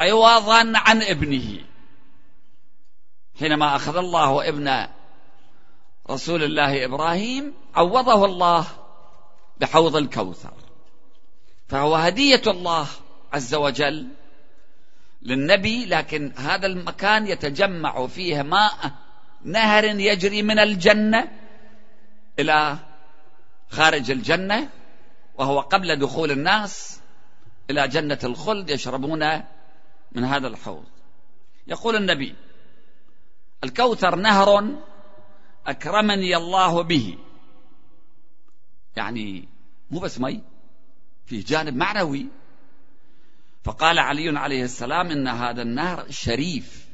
عوضا 0.00 0.72
عن 0.74 1.02
ابنه. 1.02 1.64
حينما 3.38 3.76
أخذ 3.76 3.96
الله 3.96 4.48
ابن 4.48 4.86
رسول 6.10 6.42
الله 6.42 6.84
إبراهيم 6.84 7.54
عوضه 7.74 8.24
الله 8.24 8.66
بحوض 9.60 9.96
الكوثر. 9.96 10.52
فهو 11.68 11.94
هدية 11.94 12.42
الله 12.46 12.86
عز 13.32 13.54
وجل 13.54 14.08
للنبي 15.28 15.84
لكن 15.84 16.32
هذا 16.36 16.66
المكان 16.66 17.26
يتجمع 17.26 18.06
فيه 18.06 18.42
ماء 18.42 18.92
نهر 19.44 19.84
يجري 19.84 20.42
من 20.42 20.58
الجنة 20.58 21.28
إلى 22.38 22.78
خارج 23.70 24.10
الجنة 24.10 24.68
وهو 25.34 25.60
قبل 25.60 25.96
دخول 25.96 26.30
الناس 26.30 27.00
إلى 27.70 27.88
جنة 27.88 28.18
الخلد 28.24 28.70
يشربون 28.70 29.42
من 30.12 30.24
هذا 30.24 30.48
الحوض. 30.48 30.84
يقول 31.66 31.96
النبي 31.96 32.34
الكوثر 33.64 34.16
نهر 34.16 34.64
أكرمني 35.66 36.36
الله 36.36 36.82
به. 36.82 37.18
يعني 38.96 39.48
مو 39.90 40.00
بس 40.00 40.20
مي 40.20 40.42
في 41.26 41.40
جانب 41.40 41.76
معنوي. 41.76 42.26
فقال 43.68 43.98
علي 43.98 44.38
عليه 44.38 44.64
السلام 44.64 45.10
إن 45.10 45.28
هذا 45.28 45.62
النهر 45.62 46.10
شريف 46.10 46.86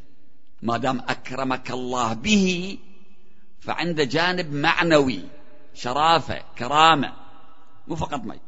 ما 0.63 0.77
دام 0.77 0.99
أكرمك 1.09 1.71
الله 1.71 2.13
به 2.13 2.79
فعند 3.61 4.01
جانب 4.01 4.53
معنوي 4.53 5.23
شرافة 5.75 6.43
كرامة 6.59 7.13
مو 7.89 7.97
فقط 7.97 8.21
مي. 8.25 8.41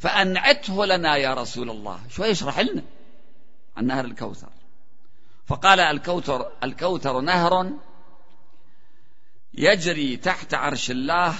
فأنعته 0.00 0.86
لنا 0.86 1.16
يا 1.16 1.34
رسول 1.34 1.70
الله. 1.70 2.00
شوي 2.10 2.30
اشرح 2.30 2.60
لنا 2.60 2.82
عن 3.76 3.86
نهر 3.86 4.04
الكوثر. 4.04 4.50
فقال 5.46 5.80
الكوثر 5.80 6.52
الكوثر 6.64 7.20
نهر 7.20 7.70
يجري 9.54 10.16
تحت 10.16 10.54
عرش 10.54 10.90
الله 10.90 11.34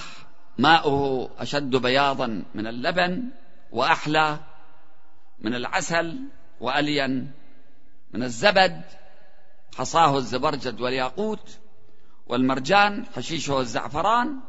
ماؤه 0.57 1.29
أشد 1.37 1.75
بياضا 1.75 2.43
من 2.55 2.67
اللبن 2.67 3.23
وأحلى 3.71 4.39
من 5.39 5.55
العسل 5.55 6.19
وألين 6.59 7.31
من 8.13 8.23
الزبد 8.23 8.81
حصاه 9.77 10.17
الزبرجد 10.17 10.81
والياقوت 10.81 11.57
والمرجان 12.27 13.05
حشيشه 13.15 13.59
الزعفران 13.59 14.39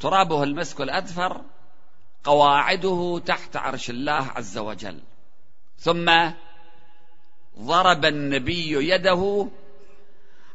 ترابه 0.00 0.42
المسك 0.42 0.80
الأذفر 0.80 1.42
قواعده 2.24 3.22
تحت 3.26 3.56
عرش 3.56 3.90
الله 3.90 4.30
عز 4.36 4.58
وجل. 4.58 5.00
ثم 5.78 6.30
ضرب 7.58 8.04
النبي 8.04 8.92
يده 8.92 9.48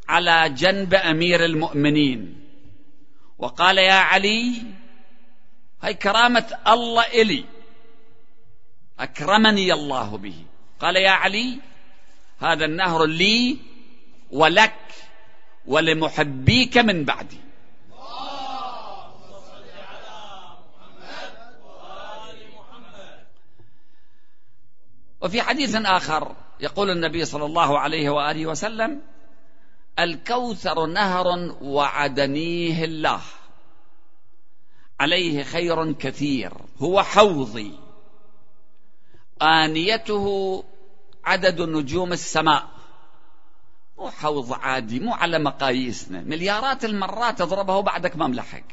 على 0.08 0.50
جنب 0.50 0.94
أمير 0.94 1.46
المؤمنين 1.46 2.48
وقال 3.38 3.78
يا 3.78 3.94
علي 3.94 4.62
هاي 5.82 5.94
كرامة 5.94 6.58
الله 6.68 7.04
إلي. 7.04 7.46
أكرمني 9.02 9.74
الله 9.74 10.18
به. 10.18 10.46
قال 10.80 10.96
يا 10.96 11.10
علي 11.10 11.58
هذا 12.40 12.66
النهر 12.66 13.06
لي 13.06 13.58
ولك 14.32 14.76
ولمحبيك 15.66 16.78
من 16.78 17.06
بعدي. 17.06 17.40
وفي 25.22 25.42
حديث 25.42 25.76
آخر 25.76 26.36
يقول 26.60 26.90
النبي 26.90 27.26
صلى 27.26 27.46
الله 27.46 27.80
عليه 27.80 28.10
وآله 28.10 28.46
وسلم 28.46 29.02
الكوثر 30.00 30.86
نهر 30.86 31.28
وعدنيه 31.62 32.84
الله. 32.84 33.22
عليه 35.00 35.44
خير 35.44 35.92
كثير. 35.92 36.54
هو 36.82 37.04
حوضي. 37.04 37.81
آنيته 39.42 40.64
عدد 41.26 41.62
نجوم 41.62 42.14
السماء. 42.14 42.68
مو 43.98 44.10
حوض 44.10 44.54
عادي 44.54 45.00
مو 45.00 45.14
على 45.14 45.40
مقاييسنا. 45.40 46.22
مليارات 46.22 46.86
المرات 46.86 47.40
تضربه 47.40 47.80
بعدك 47.80 48.16
ما 48.16 48.28
ملحق. 48.28 48.64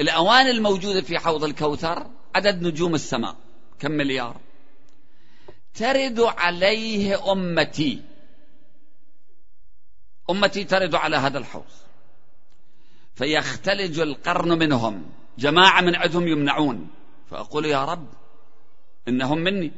الأواني 0.00 0.50
الموجودة 0.50 1.02
في 1.02 1.18
حوض 1.18 1.44
الكوثر 1.44 2.06
عدد 2.34 2.62
نجوم 2.62 2.94
السماء. 2.94 3.36
كم 3.78 3.90
مليار؟ 3.90 4.36
ترد 5.74 6.20
عليه 6.20 7.32
أمتي. 7.32 8.02
أمتي 10.30 10.64
ترد 10.64 10.94
على 10.94 11.16
هذا 11.16 11.38
الحوض. 11.38 11.64
فيختلج 13.14 14.00
القرن 14.00 14.58
منهم. 14.58 15.10
جماعة 15.38 15.80
من 15.80 15.94
عندهم 15.94 16.28
يمنعون. 16.28 16.90
فأقول 17.30 17.66
يا 17.66 17.84
رب 17.84 18.06
إنهم 19.08 19.38
مني 19.38 19.72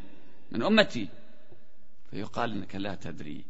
من 0.50 0.62
أمتي. 0.62 1.08
فيقال 2.10 2.52
إنك 2.52 2.76
لا 2.76 2.94
تدري 2.94 3.44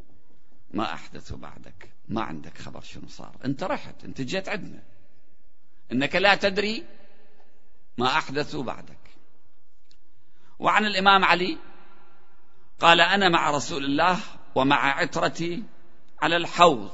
ما 0.70 0.94
أحدثوا 0.94 1.36
بعدك 1.36 1.92
ما 2.08 2.22
عندك 2.22 2.58
خبر 2.58 2.80
شنو 2.80 3.08
صار. 3.08 3.36
أنت 3.44 3.62
رحت 3.62 4.04
أنت 4.04 4.20
جيت 4.20 4.48
عندنا. 4.48 4.82
إنك 5.92 6.16
لا 6.16 6.34
تدري 6.34 6.84
ما 7.98 8.06
أحدثوا 8.06 8.62
بعدك. 8.62 8.98
وعن 10.58 10.86
الإمام 10.86 11.24
علي 11.24 11.58
قال 12.80 13.00
أنا 13.00 13.28
مع 13.28 13.50
رسول 13.50 13.84
الله 13.84 14.20
ومع 14.54 14.98
عترتي 14.98 15.62
على 16.22 16.36
الحوض. 16.36 16.90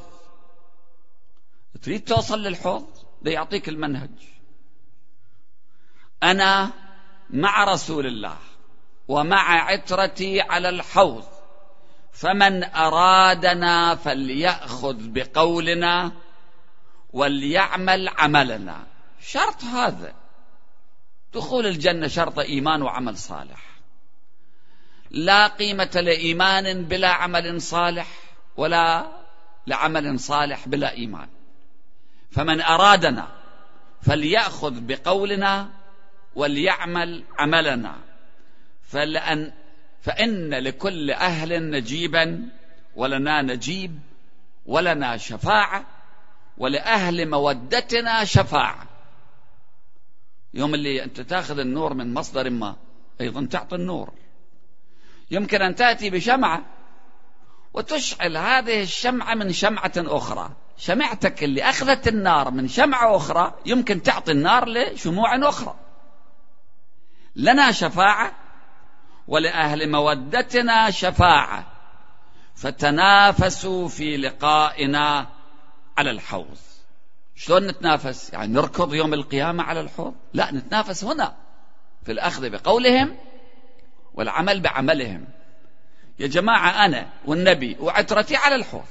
تريد 1.82 2.04
توصل 2.04 2.38
للحوض؟ 2.42 2.86
ده 3.22 3.30
يعطيك 3.30 3.68
المنهج. 3.68 4.10
أنا 6.22 6.72
مع 7.30 7.64
رسول 7.64 8.06
الله. 8.06 8.38
ومع 9.08 9.62
عترتي 9.70 10.40
على 10.40 10.68
الحوض. 10.68 11.24
فمن 12.12 12.64
أرادنا 12.64 13.94
فليأخذ 13.94 14.96
بقولنا 14.98 16.12
وليعمل 17.12 18.08
عملنا. 18.08 18.86
شرط 19.20 19.64
هذا. 19.64 20.14
دخول 21.34 21.66
الجنة 21.66 22.08
شرط 22.08 22.38
إيمان 22.38 22.82
وعمل 22.82 23.18
صالح. 23.18 23.60
لا 25.10 25.46
قيمة 25.46 25.90
لإيمان 25.94 26.84
بلا 26.84 27.08
عمل 27.08 27.62
صالح 27.62 28.06
ولا 28.56 29.06
لعمل 29.66 30.20
صالح 30.20 30.68
بلا 30.68 30.92
إيمان. 30.92 31.28
فمن 32.30 32.60
أرادنا 32.60 33.28
فليأخذ 34.02 34.74
بقولنا 34.80 35.68
وليعمل 36.34 37.24
عملنا. 37.38 38.05
فلأن 38.86 39.52
فإن 40.00 40.54
لكل 40.54 41.10
أهل 41.10 41.70
نجيبا 41.70 42.48
ولنا 42.96 43.42
نجيب 43.42 43.98
ولنا 44.66 45.16
شفاعة 45.16 45.84
ولأهل 46.58 47.30
مودتنا 47.30 48.24
شفاعة. 48.24 48.86
يوم 50.54 50.74
اللي 50.74 51.04
أنت 51.04 51.20
تاخذ 51.20 51.58
النور 51.58 51.94
من 51.94 52.14
مصدر 52.14 52.50
ما 52.50 52.76
أيضا 53.20 53.46
تعطي 53.46 53.76
النور. 53.76 54.12
يمكن 55.30 55.62
أن 55.62 55.74
تأتي 55.74 56.10
بشمعة 56.10 56.62
وتشعل 57.74 58.36
هذه 58.36 58.82
الشمعة 58.82 59.34
من 59.34 59.52
شمعة 59.52 59.92
أخرى. 59.96 60.50
شمعتك 60.78 61.44
اللي 61.44 61.62
أخذت 61.62 62.08
النار 62.08 62.50
من 62.50 62.68
شمعة 62.68 63.16
أخرى 63.16 63.54
يمكن 63.66 64.02
تعطي 64.02 64.32
النار 64.32 64.68
لشموع 64.68 65.48
أخرى. 65.48 65.74
لنا 67.36 67.72
شفاعة 67.72 68.45
ولأهل 69.28 69.90
مودتنا 69.90 70.90
شفاعة. 70.90 71.66
فتنافسوا 72.54 73.88
في 73.88 74.16
لقائنا 74.16 75.26
على 75.98 76.10
الحوض. 76.10 76.58
شلون 77.36 77.66
نتنافس؟ 77.66 78.32
يعني 78.32 78.52
نركض 78.52 78.94
يوم 78.94 79.14
القيامة 79.14 79.62
على 79.62 79.80
الحوض؟ 79.80 80.14
لا 80.34 80.52
نتنافس 80.52 81.04
هنا 81.04 81.34
في 82.04 82.12
الأخذ 82.12 82.50
بقولهم 82.50 83.16
والعمل 84.14 84.60
بعملهم. 84.60 85.24
يا 86.18 86.26
جماعة 86.26 86.86
أنا 86.86 87.08
والنبي 87.24 87.76
وعترتي 87.80 88.36
على 88.36 88.54
الحوض. 88.54 88.84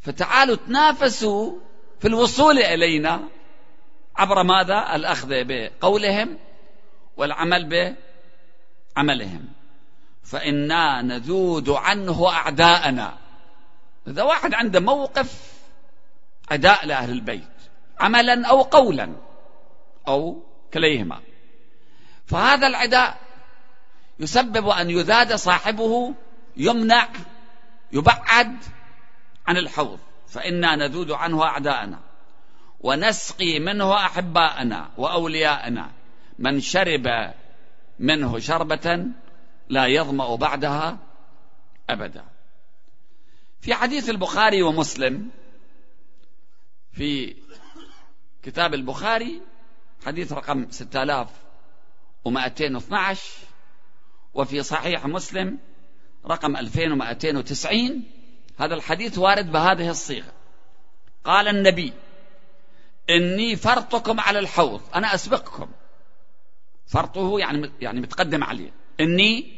فتعالوا 0.00 0.56
تنافسوا 0.56 1.52
في 2.00 2.08
الوصول 2.08 2.58
إلينا 2.58 3.20
عبر 4.16 4.42
ماذا؟ 4.42 4.94
الأخذ 4.96 5.28
بقولهم 5.30 6.38
والعمل 7.16 7.68
بعملهم 8.96 9.48
فإنا 10.22 11.02
نذود 11.02 11.68
عنه 11.68 12.28
أعداءنا. 12.28 13.18
إذا 14.08 14.22
واحد 14.22 14.54
عنده 14.54 14.80
موقف 14.80 15.52
عداء 16.50 16.86
لأهل 16.86 17.10
البيت 17.10 17.48
عملا 18.00 18.46
أو 18.46 18.62
قولا 18.62 19.12
أو 20.08 20.42
كليهما. 20.74 21.20
فهذا 22.26 22.66
العداء 22.66 23.18
يسبب 24.20 24.68
أن 24.68 24.90
يذاد 24.90 25.34
صاحبه 25.34 26.14
يمنع 26.56 27.08
يبعد 27.92 28.56
عن 29.46 29.56
الحوض. 29.56 29.98
فإنا 30.28 30.76
نذود 30.76 31.10
عنه 31.10 31.44
أعداءنا. 31.44 32.00
ونسقي 32.80 33.58
منه 33.58 33.94
أحباءنا 33.94 34.90
وأولياءنا. 34.96 35.90
من 36.38 36.60
شرب 36.60 37.34
منه 37.98 38.38
شربة 38.38 39.06
لا 39.68 39.86
يظمأ 39.86 40.36
بعدها 40.36 40.98
أبدا. 41.90 42.24
في 43.60 43.74
حديث 43.74 44.10
البخاري 44.10 44.62
ومسلم 44.62 45.30
في 46.92 47.36
كتاب 48.42 48.74
البخاري 48.74 49.40
حديث 50.06 50.32
رقم 50.32 50.66
6212 50.70 53.22
وفي 54.34 54.62
صحيح 54.62 55.06
مسلم 55.06 55.58
رقم 56.26 56.56
2290 56.56 58.04
هذا 58.58 58.74
الحديث 58.74 59.18
وارد 59.18 59.52
بهذه 59.52 59.90
الصيغة. 59.90 60.32
قال 61.24 61.48
النبي 61.48 61.92
إني 63.10 63.56
فرطكم 63.56 64.20
على 64.20 64.38
الحوض 64.38 64.80
أنا 64.94 65.14
أسبقكم. 65.14 65.68
فرطه 66.86 67.38
يعني 67.38 67.72
يعني 67.80 68.00
متقدم 68.00 68.44
عليه. 68.44 68.72
إني 69.00 69.52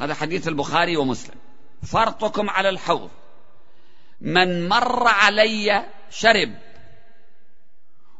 هذا 0.00 0.14
حديث 0.14 0.48
البخاري 0.48 0.96
ومسلم. 0.96 1.36
فرطكم 1.82 2.50
على 2.50 2.68
الحوض. 2.68 3.10
من 4.20 4.68
مر 4.68 5.08
علي 5.08 5.86
شرب 6.10 6.54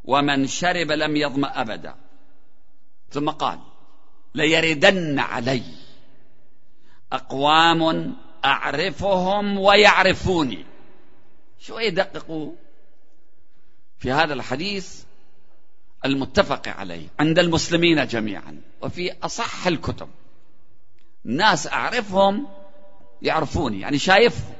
ومن 0.03 0.47
شرب 0.47 0.91
لم 0.91 1.15
يظمأ 1.15 1.61
أبدا. 1.61 1.95
ثم 3.09 3.29
قال 3.29 3.59
ليردن 4.35 5.19
علي. 5.19 5.63
أقوام 7.13 8.15
أعرفهم 8.45 9.57
ويعرفوني. 9.57 10.65
شوية 11.59 11.89
دققوا 11.89 12.51
في 13.97 14.11
هذا 14.11 14.33
الحديث 14.33 15.03
المتفق 16.05 16.67
عليه 16.67 17.07
عند 17.19 17.39
المسلمين 17.39 18.07
جميعا 18.07 18.61
وفي 18.81 19.11
أصح 19.23 19.67
الكتب. 19.67 20.09
ناس 21.23 21.67
أعرفهم 21.67 22.47
يعرفوني 23.21 23.79
يعني 23.79 23.97
شايفهم 23.97 24.53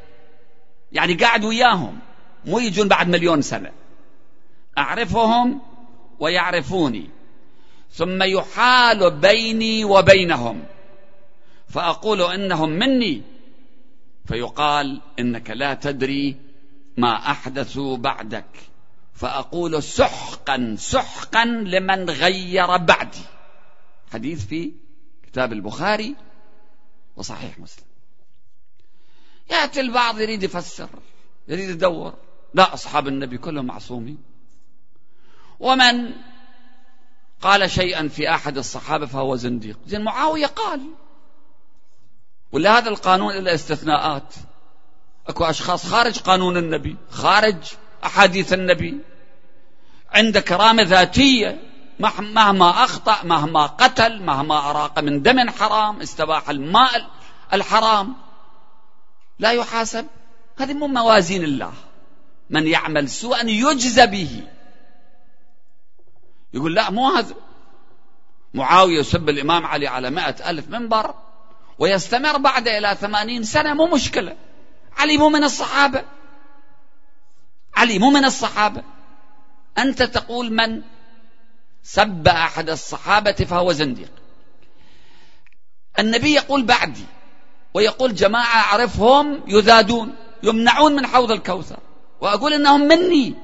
يعني 0.92 1.14
قاعد 1.14 1.46
وياهم 1.46 2.00
مو 2.46 2.60
يجون 2.60 2.88
بعد 2.88 3.08
مليون 3.08 3.42
سنة. 3.42 3.72
أعرفهم 4.78 5.62
ويعرفوني 6.20 7.10
ثم 7.92 8.24
يحال 8.24 9.12
بيني 9.12 9.86
وبينهم 9.86 10.64
فأقول 11.68 12.22
إنهم 12.22 12.70
مني 12.70 13.22
فيقال 14.26 15.02
إنك 15.20 15.50
لا 15.50 15.74
تدري 15.74 16.36
ما 16.98 17.16
أحدثوا 17.16 17.98
بعدك. 17.98 18.71
فأقول 19.14 19.84
سحقا 19.84 20.76
سحقا 20.80 21.46
لمن 21.46 22.10
غير 22.10 22.78
بعدي. 22.78 23.22
حديث 24.14 24.46
في 24.46 24.72
كتاب 25.24 25.54
البخاري 25.54 26.16
وصحيح 27.16 27.60
مسلم. 27.60 27.86
يأتي 29.52 29.80
البعض 29.80 30.20
يريد 30.20 30.44
يفسر 30.44 30.90
يريد 31.48 31.70
يدور. 31.70 32.14
لا 32.54 32.74
أصحاب 32.74 33.08
النبي 33.08 33.38
كلهم 33.38 33.66
معصومين. 33.66 34.18
ومن 35.60 36.14
قال 37.42 37.72
شيئا 37.72 38.08
في 38.08 38.30
أحد 38.30 38.58
الصحابة 38.58 39.06
فهو 39.06 39.36
زنديق. 39.36 39.80
زين 39.88 40.02
معاوية 40.02 40.46
قال 40.46 40.82
ولا 42.52 42.78
هذا 42.78 42.90
القانون 42.90 43.38
إلا 43.38 43.54
استثناءات. 43.54 44.34
أكو 45.28 45.44
أشخاص 45.44 45.86
خارج 45.86 46.20
قانون 46.20 46.58
النبي 46.58 46.98
خارج 47.10 47.58
أحاديث 48.06 48.54
النبي. 48.54 48.98
عنده 50.12 50.40
كرامة 50.40 50.84
ذاتية 50.84 51.60
مهما 52.00 52.84
أخطأ 52.84 53.24
مهما 53.24 53.66
قتل 53.66 54.24
مهما 54.24 54.70
أراق 54.70 55.00
من 55.00 55.22
دم 55.22 55.50
حرام 55.50 56.02
استباح 56.02 56.50
الماء 56.50 57.10
الحرام 57.54 58.16
لا 59.40 59.52
يحاسب. 59.52 60.08
هذه 60.58 60.74
مو 60.74 60.88
موازين 60.88 61.44
الله. 61.44 61.74
من 62.50 62.68
يعمل 62.68 63.10
سوءا 63.10 63.44
يجزى 63.46 64.06
به. 64.06 64.44
يقول 66.54 66.76
لا 66.76 66.90
مو 66.90 67.10
هذا. 67.10 67.36
معاوية 68.54 69.00
يسب 69.00 69.30
الإمام 69.30 69.66
علي 69.66 69.88
على 69.88 70.10
مائة 70.10 70.50
ألف 70.50 70.70
منبر 70.70 71.14
ويستمر 71.80 72.38
بعد 72.38 72.68
إلى 72.68 72.98
ثمانين 73.02 73.44
سنة 73.44 73.74
مو 73.74 73.86
مشكلة. 73.86 74.36
علي 74.98 75.18
مو 75.18 75.30
من 75.30 75.44
الصحابة. 75.44 76.04
علي 77.76 78.00
مو 78.00 78.10
من 78.10 78.26
الصحابة. 78.26 78.84
أنت 79.78 80.04
تقول 80.04 80.54
من 80.54 80.82
سب 81.84 82.28
أحد 82.28 82.70
الصحابة 82.70 83.32
فهو 83.32 83.72
زنديق. 83.72 84.12
النبي 86.00 86.34
يقول 86.34 86.64
بعدي 86.64 87.06
ويقول 87.74 88.16
جماعة 88.16 88.62
أعرفهم 88.62 89.44
يذادون 89.48 90.16
يمنعون 90.44 90.96
من 90.96 91.08
حوض 91.08 91.32
الكوثر. 91.32 91.80
وأقول 92.22 92.54
إنهم 92.54 92.82
مني. 92.82 93.36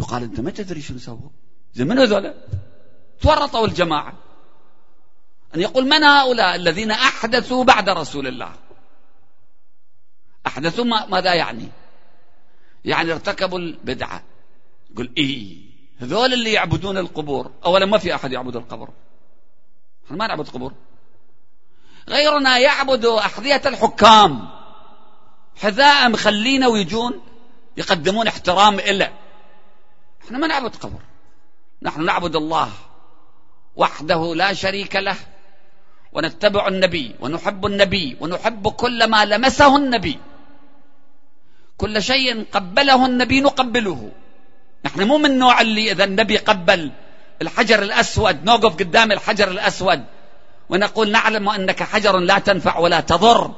يقال 0.00 0.22
أنت 0.22 0.40
ما 0.40 0.50
تدري 0.50 0.80
شنو 0.80 0.98
سووا؟ 0.98 1.30
زي 1.74 1.84
من 1.84 1.98
هذول 1.98 2.34
تورطوا 3.20 3.66
الجماعة. 3.66 4.12
أن 5.54 5.60
يقول 5.60 5.84
من 5.84 6.04
هؤلاء 6.04 6.54
الذين 6.54 6.90
أحدثوا 6.90 7.64
بعد 7.64 7.88
رسول 7.88 8.26
الله؟ 8.26 8.52
أحدثوا 10.46 10.84
ماذا 10.84 11.34
يعني؟ 11.34 11.68
يعني 12.88 13.12
ارتكبوا 13.12 13.58
البدعة. 13.58 14.22
يقول 14.92 15.12
إيه؟ 15.18 15.56
هذول 15.98 16.32
اللي 16.32 16.52
يعبدون 16.52 16.98
القبور. 16.98 17.50
أولا 17.64 17.86
ما 17.86 17.98
في 17.98 18.14
أحد 18.14 18.32
يعبد 18.32 18.56
القبر. 18.56 18.88
إحنا 20.06 20.16
ما 20.16 20.26
نعبد 20.26 20.48
قبور. 20.48 20.72
غيرنا 22.08 22.58
يعبد 22.58 23.04
أحذية 23.04 23.62
الحكام. 23.66 24.48
حذاء 25.56 26.08
مخلينا 26.10 26.68
ويجون 26.68 27.20
يقدمون 27.76 28.26
احترام 28.26 28.74
إله 28.74 29.12
إحنا 30.24 30.38
ما 30.38 30.46
نعبد 30.46 30.76
قبر. 30.76 31.00
نحن 31.82 32.04
نعبد 32.04 32.36
الله 32.36 32.72
وحده 33.76 34.34
لا 34.34 34.52
شريك 34.52 34.96
له. 34.96 35.16
ونتبع 36.12 36.68
النبي 36.68 37.14
ونحب 37.20 37.66
النبي 37.66 38.16
ونحب 38.20 38.68
كل 38.68 39.10
ما 39.10 39.24
لمسه 39.24 39.76
النبي. 39.76 40.18
كل 41.78 42.02
شيء 42.02 42.44
قبله 42.52 43.06
النبي 43.06 43.40
نقبله. 43.40 44.10
نحن 44.84 45.02
مو 45.02 45.18
من 45.18 45.26
النوع 45.26 45.60
اللي 45.60 45.92
إذا 45.92 46.04
النبي 46.04 46.36
قبل 46.36 46.90
الحجر 47.42 47.82
الأسود 47.82 48.44
نوقف 48.44 48.72
قدام 48.74 49.12
الحجر 49.12 49.48
الأسود 49.48 50.04
ونقول 50.68 51.10
نعلم 51.10 51.48
أنك 51.48 51.82
حجر 51.82 52.18
لا 52.18 52.38
تنفع 52.38 52.78
ولا 52.78 53.00
تضر. 53.00 53.54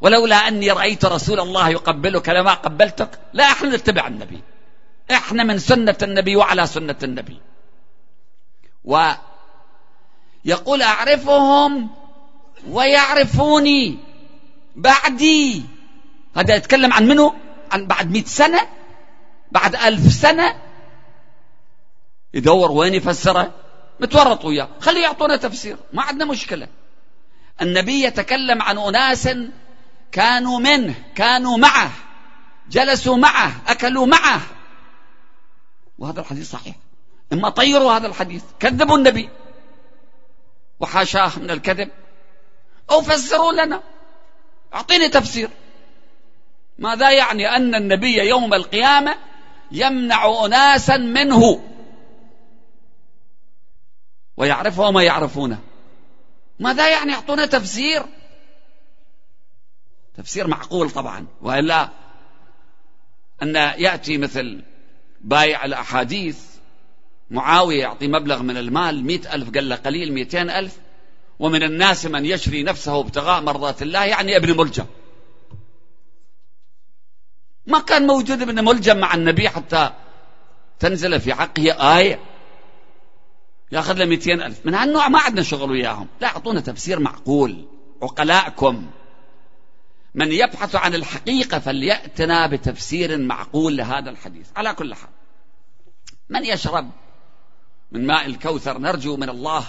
ولولا 0.00 0.36
أني 0.48 0.70
رأيت 0.70 1.04
رسول 1.04 1.40
الله 1.40 1.68
يقبلك 1.68 2.28
لما 2.28 2.54
قبلتك 2.54 3.10
لا 3.32 3.44
إحنا 3.44 3.76
نتبع 3.76 4.06
النبي. 4.06 4.40
إحنا 5.10 5.44
من 5.44 5.58
سنة 5.58 5.96
النبي 6.02 6.36
وعلى 6.36 6.66
سنة 6.66 6.96
النبي. 7.02 7.40
ويقول 8.84 10.82
أعرفهم 10.82 11.90
ويعرفوني 12.70 13.98
بعدي. 14.76 15.62
هذا 16.36 16.54
يتكلم 16.54 16.92
عن 16.92 17.08
منه 17.08 17.34
عن 17.72 17.86
بعد 17.86 18.10
مئة 18.10 18.24
سنة 18.24 18.68
بعد 19.52 19.76
ألف 19.76 20.12
سنة. 20.12 20.56
يدور 22.34 22.72
وين 22.72 22.94
يفسره؟ 22.94 23.54
متورط 24.00 24.44
وياه. 24.44 24.68
خليه 24.80 25.02
يعطونا 25.02 25.36
تفسير. 25.36 25.76
ما 25.92 26.02
عندنا 26.02 26.24
مشكلة. 26.24 26.68
النبي 27.62 28.04
يتكلم 28.04 28.62
عن 28.62 28.78
أناس 28.78 29.28
كانوا 30.12 30.58
منه 30.58 30.94
كانوا 31.14 31.58
معه 31.58 31.90
جلسوا 32.70 33.16
معه 33.16 33.52
أكلوا 33.66 34.06
معه. 34.06 34.40
وهذا 35.98 36.20
الحديث 36.20 36.50
صحيح. 36.50 36.74
إما 37.32 37.48
طيروا 37.48 37.92
هذا 37.92 38.06
الحديث. 38.06 38.44
كذبوا 38.60 38.96
النبي. 38.96 39.30
وحاشاه 40.80 41.30
من 41.36 41.50
الكذب. 41.50 41.90
أو 42.90 43.00
فسروا 43.00 43.52
لنا. 43.52 43.82
أعطيني 44.74 45.08
تفسير. 45.08 45.50
ماذا 46.78 47.10
يعني 47.10 47.56
أن 47.56 47.74
النبي 47.74 48.28
يوم 48.28 48.54
القيامة 48.54 49.16
يمنع 49.72 50.44
أناسا 50.44 50.96
منه 50.96 51.62
ويعرفه 54.36 54.82
وما 54.82 55.02
يعرفونه 55.02 55.58
ماذا 56.60 56.90
يعني 56.90 57.12
يعطونا 57.12 57.46
تفسير؟ 57.46 58.02
تفسير 60.16 60.46
معقول 60.46 60.90
طبعا 60.90 61.26
وإلا 61.42 61.88
أن 63.42 63.54
يأتي 63.56 64.18
مثل 64.18 64.62
بايع 65.20 65.64
الأحاديث 65.64 66.38
معاوية 67.30 67.80
يعطي 67.80 68.08
مبلغ 68.08 68.42
من 68.42 68.56
المال 68.56 69.04
مئة 69.04 69.34
ألف 69.34 69.50
قال 69.50 69.68
له 69.68 69.76
قليل 69.76 70.12
مئتين 70.12 70.50
ألف 70.50 70.78
ومن 71.38 71.62
الناس 71.62 72.06
من 72.06 72.26
يشري 72.26 72.62
نفسه 72.62 73.00
ابتغاء 73.00 73.42
مرضات 73.42 73.82
الله 73.82 74.04
يعني 74.04 74.36
ابن 74.36 74.56
ملجم 74.56 74.86
ما 77.66 77.78
كان 77.78 78.06
موجود 78.06 78.42
ابن 78.42 78.64
ملجم 78.64 78.96
مع 78.96 79.14
النبي 79.14 79.48
حتى 79.48 79.90
تنزل 80.78 81.20
في 81.20 81.34
حقه 81.34 81.98
آية. 81.98 82.20
ياخذ 83.72 83.94
له 83.94 84.04
200 84.04 84.46
ألف. 84.46 84.66
من 84.66 84.74
هالنوع 84.74 85.08
ما 85.08 85.18
عندنا 85.18 85.42
شغل 85.42 85.70
وياهم. 85.70 86.08
لا 86.20 86.28
أعطونا 86.28 86.60
تفسير 86.60 87.00
معقول. 87.00 87.64
عقلاءكم 88.02 88.90
من 90.14 90.32
يبحث 90.32 90.76
عن 90.76 90.94
الحقيقة 90.94 91.58
فليأتنا 91.58 92.46
بتفسير 92.46 93.18
معقول 93.18 93.76
لهذا 93.76 94.10
الحديث. 94.10 94.48
على 94.56 94.74
كل 94.74 94.94
حال. 94.94 95.10
من 96.28 96.44
يشرب 96.44 96.90
من 97.92 98.06
ماء 98.06 98.26
الكوثر؟ 98.26 98.78
نرجو 98.78 99.16
من 99.16 99.28
الله 99.28 99.64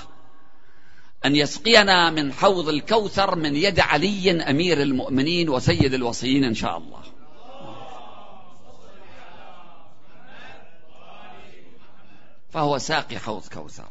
أن 1.26 1.36
يسقينا 1.36 2.12
من 2.12 2.34
حوض 2.34 2.70
الكوثر 2.70 3.36
من 3.36 3.56
يد 3.56 3.80
علي 3.80 4.50
أمير 4.50 4.82
المؤمنين 4.82 5.50
وسيد 5.50 5.94
الوصيين 5.94 6.44
إن 6.44 6.54
شاء 6.54 6.78
الله. 6.78 7.17
فهو 12.50 12.78
ساقي 12.78 13.20
حوض 13.20 13.48
كوثر. 13.48 13.88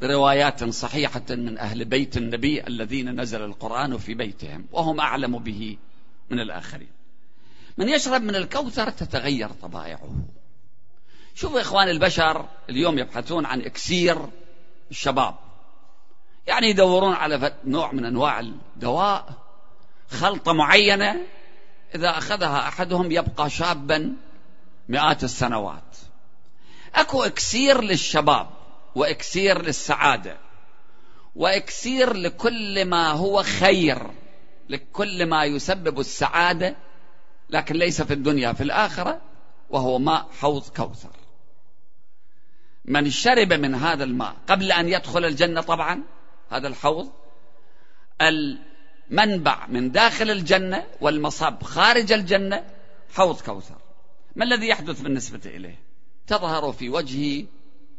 بروايات 0.00 0.64
صحيحة 0.64 1.22
من 1.30 1.58
أهل 1.58 1.84
بيت 1.84 2.16
النبي 2.16 2.66
الذين 2.66 3.20
نزل 3.20 3.42
القرآن 3.42 3.98
في 3.98 4.14
بيتهم 4.14 4.66
وهم 4.72 5.00
أعلم 5.00 5.38
به 5.38 5.76
من 6.30 6.40
الآخرين. 6.40 6.90
من 7.78 7.88
يشرب 7.88 8.22
من 8.22 8.34
الكوثر 8.36 8.90
تتغير 8.90 9.48
طبائعه. 9.48 10.10
شوفوا 11.34 11.60
إخوان 11.60 11.88
البشر 11.88 12.48
اليوم 12.70 12.98
يبحثون 12.98 13.46
عن 13.46 13.60
إكسير 13.60 14.18
الشباب. 14.90 15.34
يعني 16.46 16.66
يدورون 16.70 17.12
على 17.12 17.56
نوع 17.64 17.92
من 17.92 18.04
أنواع 18.04 18.40
الدواء 18.40 19.32
خلطة 20.10 20.52
معينة 20.52 21.20
إذا 21.94 22.10
أخذها 22.18 22.68
أحدهم 22.68 23.12
يبقى 23.12 23.50
شابا 23.50 24.16
مئات 24.88 25.24
السنوات. 25.24 25.87
أكو 27.00 27.22
إكسير 27.22 27.80
للشباب 27.80 28.46
وإكسير 28.94 29.62
للسعادة 29.62 30.36
وإكسير 31.34 32.12
لكل 32.12 32.84
ما 32.84 33.10
هو 33.10 33.42
خير 33.42 34.10
لكل 34.68 35.26
ما 35.26 35.44
يسبب 35.44 36.00
السعادة 36.00 36.76
لكن 37.50 37.76
ليس 37.76 38.02
في 38.02 38.14
الدنيا 38.14 38.52
في 38.52 38.62
الآخرة 38.62 39.20
وهو 39.70 39.98
ماء 39.98 40.28
حوض 40.40 40.68
كوثر. 40.68 41.16
من 42.84 43.10
شرب 43.10 43.52
من 43.52 43.74
هذا 43.74 44.04
الماء 44.04 44.36
قبل 44.48 44.72
أن 44.72 44.88
يدخل 44.88 45.24
الجنة 45.24 45.60
طبعا 45.60 46.02
هذا 46.50 46.68
الحوض 46.68 47.10
المنبع 48.20 49.66
من 49.66 49.90
داخل 49.90 50.30
الجنة 50.30 50.86
والمصب 51.00 51.62
خارج 51.62 52.12
الجنة 52.12 52.64
حوض 53.14 53.40
كوثر. 53.40 53.76
ما 54.36 54.44
الذي 54.44 54.68
يحدث 54.68 55.00
بالنسبة 55.00 55.40
إليه؟ 55.46 55.87
تظهر 56.28 56.72
في 56.72 56.88
وجهه 56.88 57.46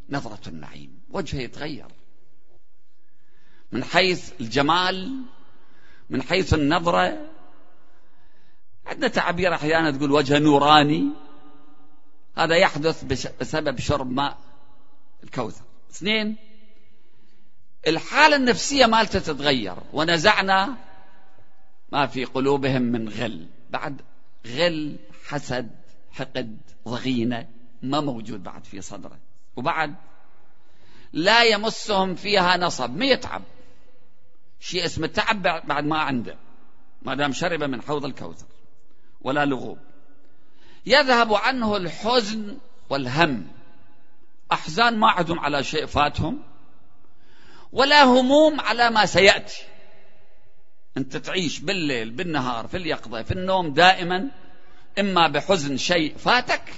نظرة 0.09 0.49
النعيم. 0.49 1.01
وجهه 1.09 1.39
يتغير. 1.39 1.87
من 3.71 3.83
حيث 3.83 4.31
الجمال 4.41 5.23
من 6.09 6.21
حيث 6.21 6.53
النظرة 6.53 7.17
عندنا 8.85 9.07
تعبير 9.07 9.53
أحيانا 9.53 9.91
تقول 9.91 10.11
وجه 10.11 10.39
نوراني. 10.39 11.09
هذا 12.37 12.55
يحدث 12.55 13.03
بسبب 13.41 13.79
شرب 13.79 14.11
ماء 14.11 14.37
الكوثر. 15.23 15.63
اثنين 15.91 16.35
الحالة 17.87 18.35
النفسية 18.35 18.85
مالته 18.85 19.19
تتغير. 19.19 19.75
ونزعنا 19.93 20.77
ما 21.91 22.07
في 22.07 22.25
قلوبهم 22.25 22.81
من 22.81 23.09
غل. 23.09 23.47
بعد 23.69 24.01
غل 24.47 24.95
حسد 25.27 25.69
حقد 26.11 26.57
ضغينة 26.87 27.47
ما 27.81 27.99
موجود 27.99 28.43
بعد 28.43 28.63
في 28.65 28.81
صدره. 28.81 29.19
وبعد 29.55 29.95
لا 31.13 31.43
يمسهم 31.43 32.15
فيها 32.15 32.57
نصب 32.57 32.97
ما 32.97 33.05
يتعب. 33.05 33.41
شيء 34.59 34.85
اسمه 34.85 35.07
تعب 35.07 35.41
بعد 35.41 35.85
ما 35.85 35.97
عنده. 35.99 36.37
ما 37.01 37.15
دام 37.15 37.33
شرب 37.33 37.63
من 37.63 37.81
حوض 37.81 38.05
الكوثر 38.05 38.45
ولا 39.21 39.45
لغوب. 39.45 39.77
يذهب 40.85 41.33
عنه 41.33 41.77
الحزن 41.77 42.57
والهم. 42.89 43.47
أحزان 44.51 44.99
ما 44.99 45.07
عندهم 45.07 45.39
على 45.39 45.63
شيء 45.63 45.85
فاتهم 45.85 46.43
ولا 47.71 48.03
هموم 48.03 48.59
على 48.59 48.89
ما 48.89 49.05
سيأتي. 49.05 49.63
أنت 50.97 51.17
تعيش 51.17 51.59
بالليل 51.59 52.11
بالنهار 52.11 52.67
في 52.67 52.77
اليقظة 52.77 53.23
في 53.23 53.31
النوم 53.31 53.73
دائما 53.73 54.31
إما 54.99 55.27
بحزن 55.27 55.77
شيء 55.77 56.17
فاتك 56.17 56.73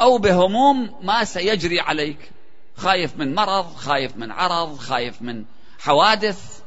أو 0.00 0.18
بهموم 0.18 0.98
ما 1.02 1.24
سيجري 1.24 1.80
عليك. 1.80 2.30
خايف 2.76 3.16
من 3.16 3.34
مرض 3.34 3.74
خايف 3.74 4.16
من 4.16 4.30
عرض 4.30 4.76
خايف 4.76 5.22
من 5.22 5.44
حوادث 5.78 6.62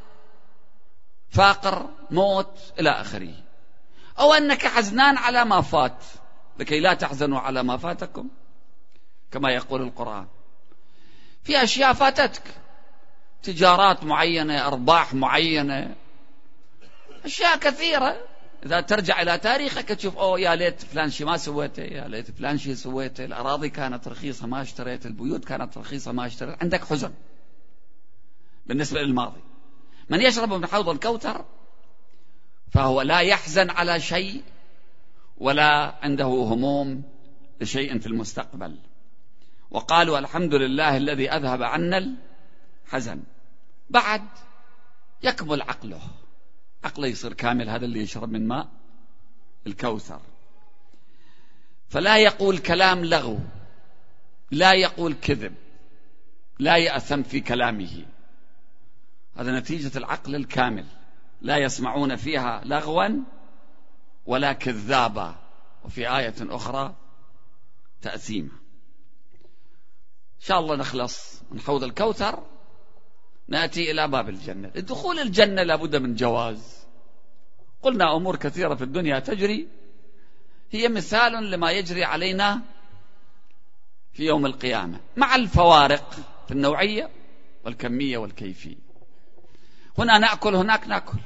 فاقر 1.29 1.89
موت 2.11 2.59
إلى 2.79 2.89
آخره. 2.89 3.33
أو 4.19 4.33
أنك 4.33 4.67
حزنان 4.67 5.17
على 5.17 5.45
ما 5.45 5.61
فات. 5.61 6.03
لكي 6.59 6.79
لا 6.79 6.93
تحزنوا 6.93 7.39
على 7.39 7.63
ما 7.63 7.77
فاتكم 7.77 8.27
كما 9.31 9.51
يقول 9.51 9.81
القرآن. 9.81 10.27
في 11.43 11.63
أشياء 11.63 11.93
فاتتك. 11.93 12.43
تجارات 13.43 14.03
معينة 14.03 14.67
أرباح 14.67 15.13
معينة. 15.13 15.95
أشياء 17.25 17.57
كثيرة. 17.57 18.32
إذا 18.65 18.81
ترجع 18.81 19.21
إلى 19.21 19.37
تاريخك 19.37 19.87
تشوف 19.87 20.17
أوه 20.17 20.39
يا 20.39 20.55
ليت 20.55 20.81
فلان 20.81 21.09
شي 21.09 21.25
ما 21.25 21.37
سويته 21.37 21.83
يا 21.83 22.07
ليت 22.07 22.31
فلان 22.31 22.57
شي 22.57 22.75
سويته 22.75 23.25
الأراضي 23.25 23.69
كانت 23.69 24.07
رخيصة 24.07 24.47
ما 24.47 24.61
اشتريت 24.61 25.05
البيوت 25.05 25.45
كانت 25.45 25.77
رخيصة 25.77 26.11
ما 26.11 26.25
اشتريت 26.25 26.55
عندك 26.61 26.85
حزن. 26.85 27.13
بالنسبة 28.65 29.01
للماضي. 29.01 29.41
من 30.09 30.21
يشرب 30.21 30.53
من 30.53 30.65
حوض 30.65 30.89
الكوثر 30.89 31.45
فهو 32.71 33.01
لا 33.01 33.19
يحزن 33.19 33.69
على 33.69 33.99
شيء 33.99 34.43
ولا 35.37 35.95
عنده 36.01 36.25
هموم 36.25 37.03
لشيء 37.61 37.99
في 37.99 38.07
المستقبل. 38.07 38.79
وقالوا 39.71 40.19
الحمد 40.19 40.53
لله 40.53 40.97
الذي 40.97 41.31
أذهب 41.31 41.63
عنا 41.63 42.15
الحزن. 42.87 43.23
بعد 43.89 44.23
يكمل 45.23 45.61
عقله. 45.61 46.01
عقله 46.83 47.07
يصير 47.07 47.33
كامل 47.33 47.69
هذا 47.69 47.85
اللي 47.85 47.99
يشرب 47.99 48.31
من 48.31 48.47
ماء 48.47 48.67
الكوثر. 49.67 50.21
فلا 51.89 52.17
يقول 52.17 52.57
كلام 52.57 53.05
لغو 53.05 53.39
لا 54.51 54.73
يقول 54.73 55.13
كذب 55.13 55.55
لا 56.59 56.77
يأثم 56.77 57.23
في 57.23 57.39
كلامه. 57.39 58.05
هذا 59.37 59.59
نتيجة 59.59 59.97
العقل 59.97 60.35
الكامل. 60.35 60.85
لا 61.41 61.57
يسمعون 61.57 62.15
فيها 62.15 62.61
لغوا 62.65 63.09
ولا 64.25 64.53
كذابا. 64.53 65.35
وفي 65.83 66.17
آية 66.17 66.35
أخرى 66.41 66.95
تأثيما. 68.01 68.51
إن 70.35 70.47
شاء 70.47 70.59
الله 70.59 70.75
نخلص 70.75 71.41
من 71.51 71.59
حوض 71.59 71.83
الكوثر. 71.83 72.43
نأتي 73.47 73.91
إلى 73.91 74.07
باب 74.07 74.29
الجنة. 74.29 74.69
دخول 74.69 75.19
الجنة 75.19 75.63
لابد 75.63 75.95
من 75.95 76.15
جواز. 76.15 76.85
قلنا 77.81 78.15
أمور 78.15 78.35
كثيرة 78.35 78.75
في 78.75 78.83
الدنيا 78.83 79.19
تجري. 79.19 79.67
هي 80.71 80.87
مثال 80.89 81.51
لما 81.51 81.71
يجري 81.71 82.03
علينا 82.03 82.61
في 84.13 84.25
يوم 84.25 84.45
القيامة. 84.45 84.99
مع 85.17 85.35
الفوارق 85.35 86.11
في 86.47 86.51
النوعية 86.51 87.09
والكمية 87.65 88.17
والكيفية. 88.17 88.75
هنا 89.97 90.17
نأكل 90.17 90.55
هناك 90.55 90.87
نأكل. 90.87 91.19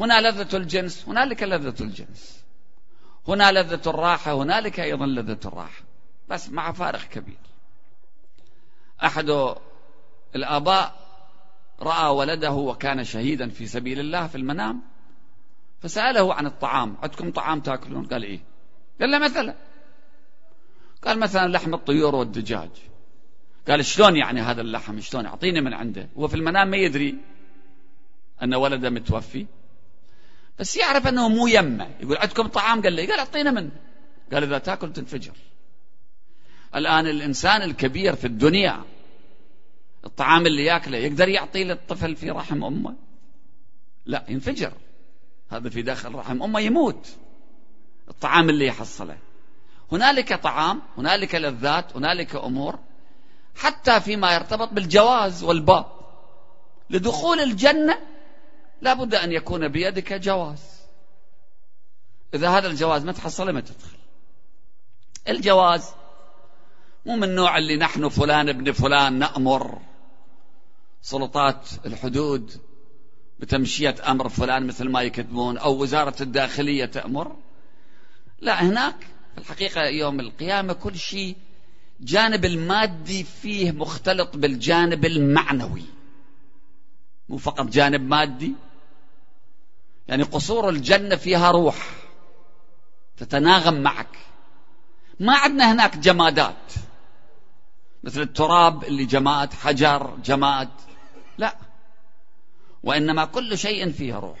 هنا 0.00 0.20
لذة 0.20 0.56
الجنس 0.56 1.08
هنالك 1.08 1.42
لذة 1.42 1.82
الجنس. 1.82 2.44
هنا 3.28 3.52
لذة 3.52 3.90
الراحة 3.90 4.32
هنالك 4.32 4.80
أيضا 4.80 5.06
لذة 5.06 5.40
الراحة. 5.44 5.82
بس 6.28 6.48
مع 6.48 6.72
فارق 6.72 7.02
كبير. 7.02 7.38
أحد 9.04 9.54
الآباء 10.36 11.02
رأى 11.80 12.14
ولده 12.14 12.52
وكان 12.52 13.04
شهيدا 13.04 13.48
في 13.48 13.66
سبيل 13.66 14.00
الله 14.00 14.26
في 14.26 14.34
المنام 14.34 14.82
فسأله 15.80 16.34
عن 16.34 16.46
الطعام 16.46 16.96
عندكم 17.02 17.30
طعام 17.30 17.60
تأكلون؟ 17.60 18.06
قال 18.06 18.22
إيه. 18.22 18.40
قال 19.00 19.10
له 19.10 19.18
مثلا. 19.18 19.54
قال 21.04 21.18
مثلا 21.18 21.48
لحم 21.48 21.74
الطيور 21.74 22.14
والدجاج. 22.14 22.70
قال 23.68 23.84
شلون 23.84 24.16
يعني 24.16 24.40
هذا 24.40 24.60
اللحم؟ 24.60 25.00
شلون؟ 25.00 25.26
أعطيني 25.26 25.60
من 25.60 25.72
عنده. 25.72 26.08
هو 26.18 26.28
في 26.28 26.34
المنام 26.34 26.68
ما 26.68 26.76
يدري 26.76 27.16
أن 28.42 28.54
ولده 28.54 28.90
متوفي 28.90 29.46
بس 30.58 30.76
يعرف 30.76 31.06
أنه 31.06 31.28
مو 31.28 31.46
يمه. 31.46 31.88
يقول 32.00 32.16
عندكم 32.16 32.46
طعام؟ 32.46 32.82
قال 32.82 32.92
لي 32.92 33.06
قال 33.06 33.18
أعطينا 33.18 33.50
منه. 33.50 33.70
قال 34.32 34.42
إذا 34.42 34.58
تأكل 34.58 34.92
تنفجر. 34.92 35.34
الآن 36.74 37.06
الإنسان 37.06 37.62
الكبير 37.62 38.14
في 38.14 38.26
الدنيا 38.26 38.84
الطعام 40.04 40.46
اللي 40.46 40.64
ياكله 40.64 40.98
يقدر 40.98 41.28
يعطيه 41.28 41.64
للطفل 41.64 42.16
في 42.16 42.30
رحم 42.30 42.64
أمه؟ 42.64 42.94
لا 44.06 44.24
ينفجر. 44.28 44.72
هذا 45.50 45.68
في 45.68 45.82
داخل 45.82 46.14
رحم 46.14 46.42
أمه 46.42 46.60
يموت. 46.60 47.08
الطعام 48.08 48.50
اللي 48.50 48.66
يحصله. 48.66 49.18
هنالك 49.92 50.34
طعام 50.34 50.82
هنالك 50.98 51.34
لذات 51.34 51.96
هنالك 51.96 52.36
أمور 52.36 52.78
حتى 53.54 54.00
فيما 54.00 54.34
يرتبط 54.34 54.68
بالجواز 54.72 55.42
والباب. 55.42 55.86
لدخول 56.90 57.40
الجنة 57.40 57.98
لا 58.80 58.94
بد 58.94 59.14
أن 59.14 59.32
يكون 59.32 59.68
بيدك 59.68 60.12
جواز. 60.12 60.82
إذا 62.34 62.48
هذا 62.48 62.68
الجواز 62.68 63.04
ما 63.04 63.12
تحصله 63.12 63.52
ما 63.52 63.60
تدخل. 63.60 63.98
الجواز 65.28 65.90
مو 67.06 67.16
من 67.16 67.24
النوع 67.24 67.58
اللي 67.58 67.76
نحن 67.76 68.08
فلان 68.08 68.48
ابن 68.48 68.72
فلان 68.72 69.18
نأمر. 69.18 69.78
سلطات 71.02 71.68
الحدود 71.86 72.60
بتمشية 73.38 73.94
أمر 74.08 74.28
فلان 74.28 74.66
مثل 74.66 74.88
ما 74.88 75.02
يكتبون 75.02 75.58
أو 75.58 75.82
وزارة 75.82 76.22
الداخلية 76.22 76.84
تأمر. 76.84 77.36
لا 78.40 78.62
هناك 78.62 78.96
في 79.34 79.38
الحقيقة 79.38 79.84
يوم 79.84 80.20
القيامة 80.20 80.72
كل 80.72 80.96
شيء 80.96 81.36
جانب 82.00 82.44
المادي 82.44 83.24
فيه 83.24 83.72
مختلط 83.72 84.36
بالجانب 84.36 85.04
المعنوي 85.04 85.84
مو 87.28 87.36
فقط 87.36 87.66
جانب 87.66 88.08
مادي. 88.08 88.52
يعني 90.08 90.22
قصور 90.22 90.68
الجنة 90.68 91.16
فيها 91.16 91.50
روح 91.50 91.90
تتناغم 93.16 93.74
معك. 93.74 94.18
ما 95.20 95.36
عندنا 95.36 95.72
هناك 95.72 95.96
جمادات 95.96 96.72
مثل 98.04 98.20
التراب 98.20 98.84
اللي 98.84 99.04
جماد 99.04 99.52
حجر 99.52 100.16
جماد. 100.24 100.68
لا. 101.42 101.56
وإنما 102.82 103.24
كل 103.24 103.58
شيء 103.58 103.90
فيه 103.90 104.14
روح. 104.14 104.38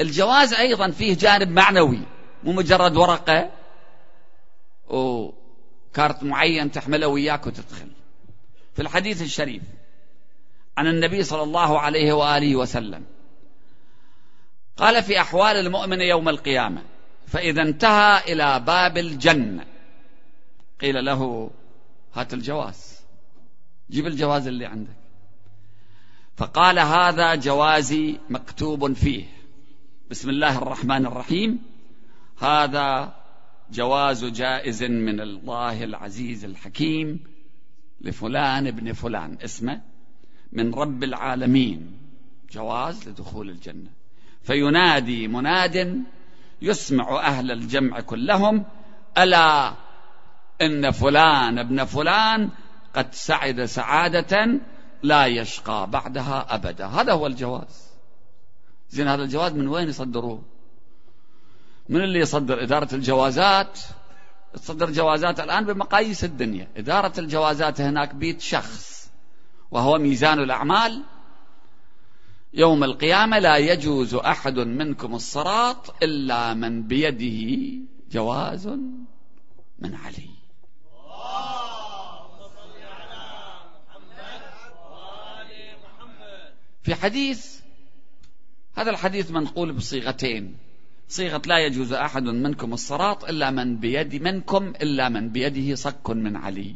الجواز 0.00 0.54
أيضا 0.54 0.90
فيه 0.90 1.16
جانب 1.16 1.48
معنوي 1.48 2.00
مو 2.44 2.52
مجرد 2.52 2.96
ورقة 2.96 3.50
وكارت 4.88 6.22
معين 6.22 6.70
تحمله 6.70 7.06
وياك 7.06 7.46
وتدخل. 7.46 7.88
في 8.74 8.82
الحديث 8.82 9.22
الشريف 9.22 9.62
عن 10.78 10.86
النبي 10.86 11.22
صلى 11.22 11.42
الله 11.42 11.80
عليه 11.80 12.12
وآله 12.12 12.56
وسلم 12.56 13.04
قال 14.76 15.02
في 15.02 15.20
أحوال 15.20 15.56
المؤمن 15.56 16.00
يوم 16.00 16.28
القيامة 16.28 16.82
فإذا 17.26 17.62
انتهى 17.62 18.32
إلى 18.32 18.60
باب 18.60 18.98
الجنة. 18.98 19.66
قيل 20.80 21.04
له 21.04 21.50
هات 22.14 22.34
الجواز. 22.34 23.00
جيب 23.90 24.06
الجواز 24.06 24.46
اللي 24.46 24.66
عندك. 24.66 25.05
فقال 26.36 26.78
هذا 26.78 27.34
جوازي 27.34 28.18
مكتوب 28.30 28.92
فيه. 28.92 29.24
بسم 30.10 30.30
الله 30.30 30.58
الرحمن 30.58 31.06
الرحيم. 31.06 31.58
هذا 32.42 33.14
جواز 33.72 34.24
جائز 34.24 34.82
من 34.82 35.20
الله 35.20 35.84
العزيز 35.84 36.44
الحكيم 36.44 37.20
لفلان 38.00 38.66
ابن 38.66 38.92
فلان. 38.92 39.38
اسمه 39.44 39.80
من 40.52 40.74
رب 40.74 41.04
العالمين. 41.04 41.98
جواز 42.52 43.08
لدخول 43.08 43.50
الجنة. 43.50 43.90
فينادي 44.42 45.28
مناد 45.28 46.02
يسمع 46.62 47.20
أهل 47.26 47.50
الجمع 47.50 48.00
كلهم 48.00 48.64
ألا 49.18 49.74
إن 50.62 50.90
فلان 50.90 51.58
ابن 51.58 51.84
فلان 51.84 52.50
قد 52.94 53.14
سعد 53.14 53.64
سعادة 53.64 54.60
لا 55.06 55.26
يشقى 55.26 55.90
بعدها 55.90 56.54
أبدا. 56.54 56.86
هذا 56.86 57.12
هو 57.12 57.26
الجواز. 57.26 57.86
زين 58.90 59.08
هذا 59.08 59.22
الجواز 59.22 59.52
من 59.52 59.68
وين 59.68 59.88
يصدروه؟ 59.88 60.42
من 61.88 62.04
اللي 62.04 62.18
يصدر؟ 62.18 62.62
إدارة 62.62 62.94
الجوازات. 62.94 63.78
تصدر 64.54 64.90
جوازات 64.90 65.40
الآن 65.40 65.64
بمقاييس 65.64 66.24
الدنيا. 66.24 66.68
إدارة 66.76 67.20
الجوازات 67.20 67.80
هناك 67.80 68.14
بيت 68.14 68.40
شخص 68.40 69.10
وهو 69.70 69.98
ميزان 69.98 70.38
الأعمال. 70.38 71.02
يوم 72.54 72.84
القيامة 72.84 73.38
لا 73.38 73.56
يجوز 73.56 74.14
أحد 74.14 74.58
منكم 74.58 75.14
الصراط 75.14 76.02
إلا 76.02 76.54
من 76.54 76.82
بيده 76.82 77.78
جواز 78.12 78.66
من 79.78 79.94
علي. 79.94 80.30
في 86.86 86.94
حديث 86.94 87.60
هذا 88.76 88.90
الحديث 88.90 89.30
منقول 89.30 89.72
بصيغتين. 89.72 90.56
صيغة 91.08 91.42
لا 91.46 91.58
يجوز 91.58 91.92
أحد 91.92 92.22
منكم 92.22 92.72
الصراط 92.72 93.24
إلا 93.24 93.50
من 93.50 93.76
بيد 93.76 94.22
منكم 94.22 94.68
إلا 94.68 95.08
من 95.08 95.28
بيده 95.28 95.74
صك 95.74 96.10
من 96.10 96.36
علي. 96.36 96.74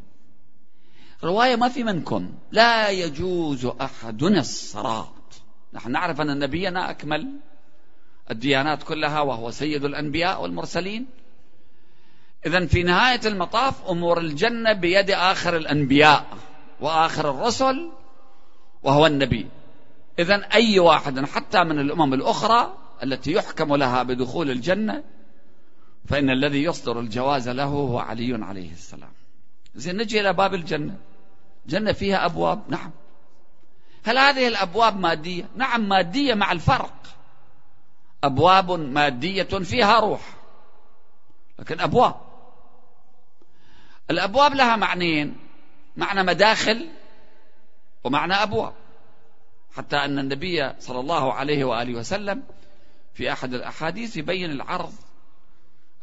رواية 1.25 1.57
ما 1.57 1.69
في 1.69 1.85
منكم. 1.85 2.35
لا 2.53 2.91
يجوز 2.91 3.67
أحدنا 3.67 4.41
الصراط. 4.41 5.43
نحن 5.73 5.93
نعرف 5.93 6.21
أن 6.21 6.39
نبينا 6.39 6.91
أكمل 6.91 7.33
الديانات 8.31 8.83
كلها 8.83 9.21
وهو 9.21 9.51
سيد 9.51 9.85
الأنبياء 9.85 10.43
والمرسلين. 10.43 11.07
إذا 12.47 12.67
في 12.67 12.83
نهاية 12.83 13.21
المطاف 13.25 13.89
أمور 13.91 14.19
الجنة 14.19 14.73
بيد 14.73 15.11
آخر 15.11 15.57
الأنبياء 15.57 16.27
وآخر 16.81 17.31
الرسل 17.31 17.91
وهو 18.83 19.07
النبي. 19.07 19.60
إذا 20.19 20.35
أي 20.55 20.79
واحد 20.79 21.25
حتى 21.25 21.65
من 21.65 21.79
الأمم 21.79 22.15
الأخرى 22.15 22.77
التي 23.03 23.33
يحكم 23.33 23.77
لها 23.77 24.03
بدخول 24.03 24.51
الجنة 24.51 25.05
فإن 26.09 26.31
الذي 26.31 26.63
يصدر 26.63 27.01
الجواز 27.01 27.49
له 27.49 27.65
هو 27.65 27.99
علي 27.99 28.45
عليه 28.45 28.73
السلام. 28.73 29.13
زين 29.75 29.97
نجي 29.97 30.21
إلى 30.21 30.33
باب 30.33 30.55
الجنة. 30.55 30.97
جنة 31.67 31.93
فيها 31.93 32.25
أبواب؟ 32.25 32.63
نعم. 32.69 32.91
هل 34.05 34.19
هذه 34.19 34.49
الأبواب 34.49 34.97
مادية؟ 34.97 35.49
نعم 35.57 35.89
مادية 35.89 36.35
مع 36.35 36.53
الفرق. 36.53 36.95
أبواب 38.25 38.71
مادية 38.71 39.43
فيها 39.43 40.01
روح 40.01 40.21
لكن 41.59 41.81
أبواب. 41.81 42.15
الأبواب 44.11 44.55
لها 44.55 44.77
معنيين 44.77 45.37
معنى 45.97 46.23
مداخل 46.23 46.89
ومعنى 48.05 48.35
أبواب. 48.35 48.73
حتى 49.77 49.97
أن 49.97 50.19
النبي 50.19 50.73
صلى 50.81 51.01
الله 51.01 51.33
عليه 51.33 51.65
وآله 51.65 51.95
وسلم 51.95 52.43
في 53.15 53.33
أحد 53.33 53.55
الأحاديث 53.55 54.17
يبين 54.17 54.51
العرض 54.51 54.93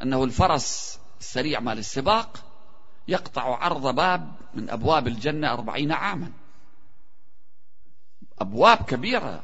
أنه 0.01 0.23
الفرس 0.23 0.99
السريع 1.19 1.59
مال 1.59 1.77
السباق 1.77 2.43
يقطع 3.07 3.57
عرض 3.57 3.95
باب 3.95 4.31
من 4.53 4.69
أبواب 4.69 5.07
الجنة 5.07 5.53
أربعين 5.53 5.91
عاما. 5.91 6.31
أبواب 8.39 8.77
كبيرة. 8.77 9.43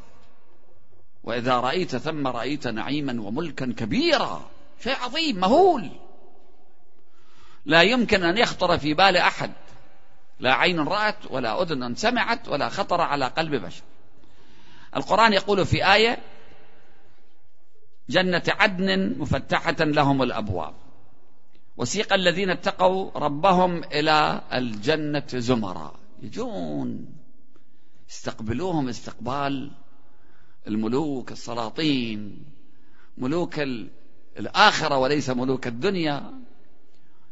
وإذا 1.24 1.60
رأيت 1.60 1.96
ثم 1.96 2.28
رأيت 2.28 2.68
نعيما 2.68 3.22
وملكا 3.22 3.74
كبيرا. 3.78 4.50
شيء 4.84 4.96
عظيم 4.96 5.36
مهول. 5.36 5.92
لا 7.66 7.82
يمكن 7.82 8.24
أن 8.24 8.38
يخطر 8.38 8.78
في 8.78 8.94
بال 8.94 9.18
أحد. 9.18 9.52
لا 10.40 10.54
عين 10.54 10.80
رأت 10.80 11.18
ولا 11.30 11.62
أذن 11.62 11.96
سمعت 11.96 12.50
ولا 12.50 12.70
خطر 12.70 13.02
على 13.02 13.26
قلب 13.26 13.56
بشر. 13.56 13.84
القرآن 14.96 15.34
يقول 15.34 15.66
في 15.66 15.94
آية 15.94 16.18
جنة 18.10 18.44
عدن 18.48 19.20
مفتحة 19.20 19.76
لهم 19.80 20.24
الأبواب. 20.24 20.74
وسيق 21.78 22.14
الذين 22.14 22.50
اتقوا 22.50 23.12
ربهم 23.16 23.84
إلى 23.84 24.42
الجنة 24.54 25.28
زمرا. 25.28 25.94
يجون. 26.22 27.06
يستقبلوهم 28.10 28.90
استقبال 28.90 29.72
الملوك 30.68 31.32
السلاطين. 31.32 32.46
ملوك 33.18 33.60
الآخرة 34.40 34.98
وليس 34.98 35.30
ملوك 35.30 35.68
الدنيا. 35.68 36.34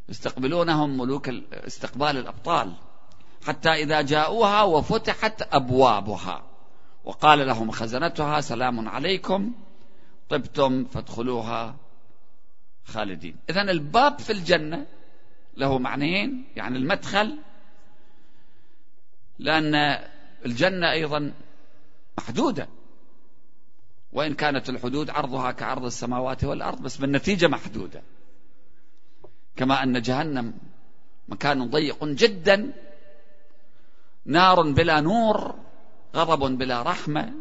يستقبلونهم 0.10 0.98
ملوك 0.98 1.30
استقبال 1.52 2.18
الأبطال. 2.18 2.74
حتى 3.46 3.70
إذا 3.70 4.02
جاءوها 4.02 4.64
وفتحت 4.64 5.42
أبوابها. 5.54 6.51
وقال 7.04 7.48
لهم 7.48 7.72
خزنتها 7.72 8.42
سلام 8.42 8.90
عليكم 8.90 9.54
طبتم 10.30 10.86
فادخلوها 10.86 11.76
خالدين. 12.86 13.36
إذا 13.50 13.62
الباب 13.62 14.20
في 14.20 14.32
الجنة 14.34 14.86
له 15.58 15.80
معنيين 15.80 16.46
يعني 16.56 16.78
المدخل 16.78 17.38
لأن 19.40 19.76
الجنة 20.46 20.92
أيضا 20.92 21.34
محدودة. 22.18 22.68
وإن 24.14 24.34
كانت 24.34 24.70
الحدود 24.70 25.10
عرضها 25.10 25.52
كعرض 25.52 25.86
السماوات 25.86 26.44
والأرض 26.44 26.82
بس 26.82 26.98
بالنتيجة 26.98 27.48
محدودة. 27.48 28.02
كما 29.56 29.84
أن 29.84 30.02
جهنم 30.02 30.54
مكان 31.28 31.70
ضيق 31.70 32.06
جدا 32.06 32.74
نار 34.26 34.72
بلا 34.72 35.00
نور 35.00 35.56
غضب 36.16 36.58
بلا 36.58 36.82
رحمة 36.82 37.34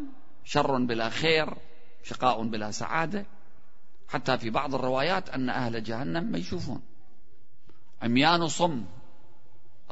شر 0.45 0.77
بلا 0.77 1.09
خير 1.09 1.53
شقاء 2.03 2.43
بلا 2.43 2.71
سعادة. 2.71 3.25
حتى 4.09 4.37
في 4.37 4.49
بعض 4.49 4.75
الروايات 4.75 5.29
أن 5.29 5.49
أهل 5.49 5.83
جهنم 5.83 6.23
ما 6.23 6.37
يشوفون. 6.37 6.81
عميان 8.01 8.47
صم. 8.47 8.85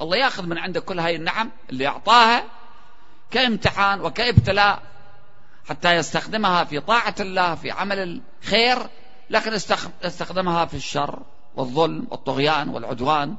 الله 0.01 0.17
ياخذ 0.17 0.45
من 0.45 0.57
عندك 0.57 0.83
كل 0.83 0.99
هاي 0.99 1.15
النعم 1.15 1.51
اللي 1.69 1.87
أعطاها 1.87 2.43
كامتحان 3.31 4.01
وكابتلاء 4.01 4.81
حتى 5.69 5.95
يستخدمها 5.95 6.63
في 6.63 6.79
طاعة 6.79 7.15
الله 7.19 7.55
في 7.55 7.71
عمل 7.71 8.21
الخير 8.43 8.89
لكن 9.29 9.53
يستخدمها 10.03 10.65
في 10.65 10.73
الشر 10.73 11.19
والظلم 11.55 12.07
والطغيان 12.11 12.69
والعدوان 12.69 13.35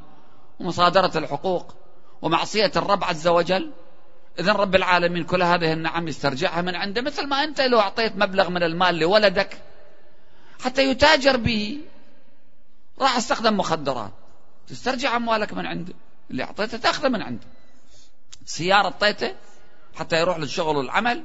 ومصادرة 0.61 1.19
الحقوق 1.19 1.75
ومعصية 2.23 2.73
الرب 2.77 3.05
عز 3.05 3.29
وجل. 3.29 3.73
إذا 4.41 4.53
رب 4.53 4.75
العالمين 4.75 5.25
كل 5.25 5.43
هذه 5.43 5.73
النعم 5.73 6.09
يسترجعها 6.09 6.63
من 6.63 6.75
عنده 6.75 7.03
مثل 7.03 7.27
ما 7.27 7.45
أنت 7.45 7.61
لو 7.61 7.81
أعطيت 7.81 8.17
مبلغ 8.17 8.51
من 8.51 8.63
المال 8.63 8.99
لولدك 8.99 9.59
حتى 10.61 10.91
يتاجر 10.91 11.37
به 11.37 11.81
راح 12.99 13.17
استخدم 13.17 13.57
مخدرات. 13.57 14.13
تسترجع 14.69 15.17
أموالك 15.17 15.53
من 15.53 15.67
عنده 15.67 15.95
اللي 16.31 16.43
أعطيته 16.43 16.79
تأخذه 16.79 17.09
من 17.09 17.23
عنده. 17.23 17.47
سيارة 18.45 18.85
أعطيته 18.85 19.35
حتى 19.95 20.21
يروح 20.21 20.39
للشغل 20.39 20.77
والعمل 20.77 21.25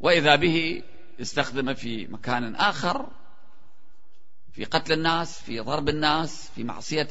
وإذا 0.00 0.36
به 0.36 0.82
يستخدمه 1.18 1.74
في 1.74 2.06
مكان 2.06 2.54
آخر 2.54 3.06
في 4.52 4.64
قتل 4.64 4.92
الناس 4.92 5.40
في 5.40 5.60
ضرب 5.60 5.88
الناس 5.88 6.50
في 6.54 6.64
معصية 6.64 7.08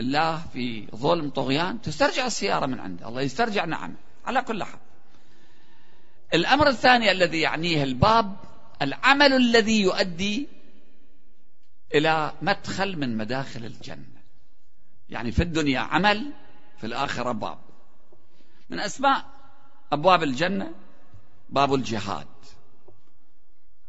الله 0.00 0.42
في 0.52 0.86
ظلم 0.96 1.30
طغيان 1.30 1.80
تسترجع 1.80 2.26
السيارة 2.26 2.66
من 2.66 2.80
عنده 2.80 3.08
الله 3.08 3.20
يسترجع 3.20 3.64
نعمه 3.64 3.94
على 4.26 4.42
كل 4.42 4.64
حال. 4.64 4.80
الأمر 6.34 6.68
الثاني 6.68 7.10
الذي 7.10 7.40
يعنيه 7.40 7.82
الباب 7.82 8.36
العمل 8.82 9.32
الذي 9.32 9.82
يؤدي 9.82 10.48
إلى 11.94 12.32
مدخل 12.42 12.96
من 12.96 13.16
مداخل 13.16 13.64
الجنة. 13.64 14.22
يعني 15.08 15.32
في 15.32 15.42
الدنيا 15.42 15.80
عمل 15.80 16.32
في 16.78 16.86
الآخرة 16.86 17.32
باب. 17.32 17.58
من 18.70 18.80
أسماء 18.80 19.24
أبواب 19.92 20.22
الجنة 20.22 20.70
باب 21.48 21.74
الجهاد. 21.74 22.26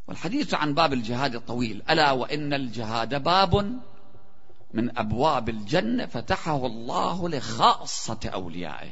والحديث 0.08 0.54
عن 0.54 0.74
باب 0.74 0.94
الجهاد 0.94 1.40
طويل. 1.40 1.84
ألا 1.90 2.12
وإن 2.12 2.54
الجهاد 2.54 3.24
باب 3.24 3.80
من 4.74 4.98
أبواب 4.98 5.50
الجنة 5.50 6.06
فتحه 6.06 6.66
الله 6.66 7.30
لخاصة 7.30 8.20
أوليائه. 8.26 8.92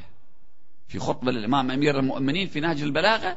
في 0.88 0.98
خطبة 0.98 1.32
للإمام 1.32 1.70
أمير 1.70 1.98
المؤمنين 1.98 2.48
في 2.48 2.60
نهج 2.60 2.82
البلاغة 2.82 3.36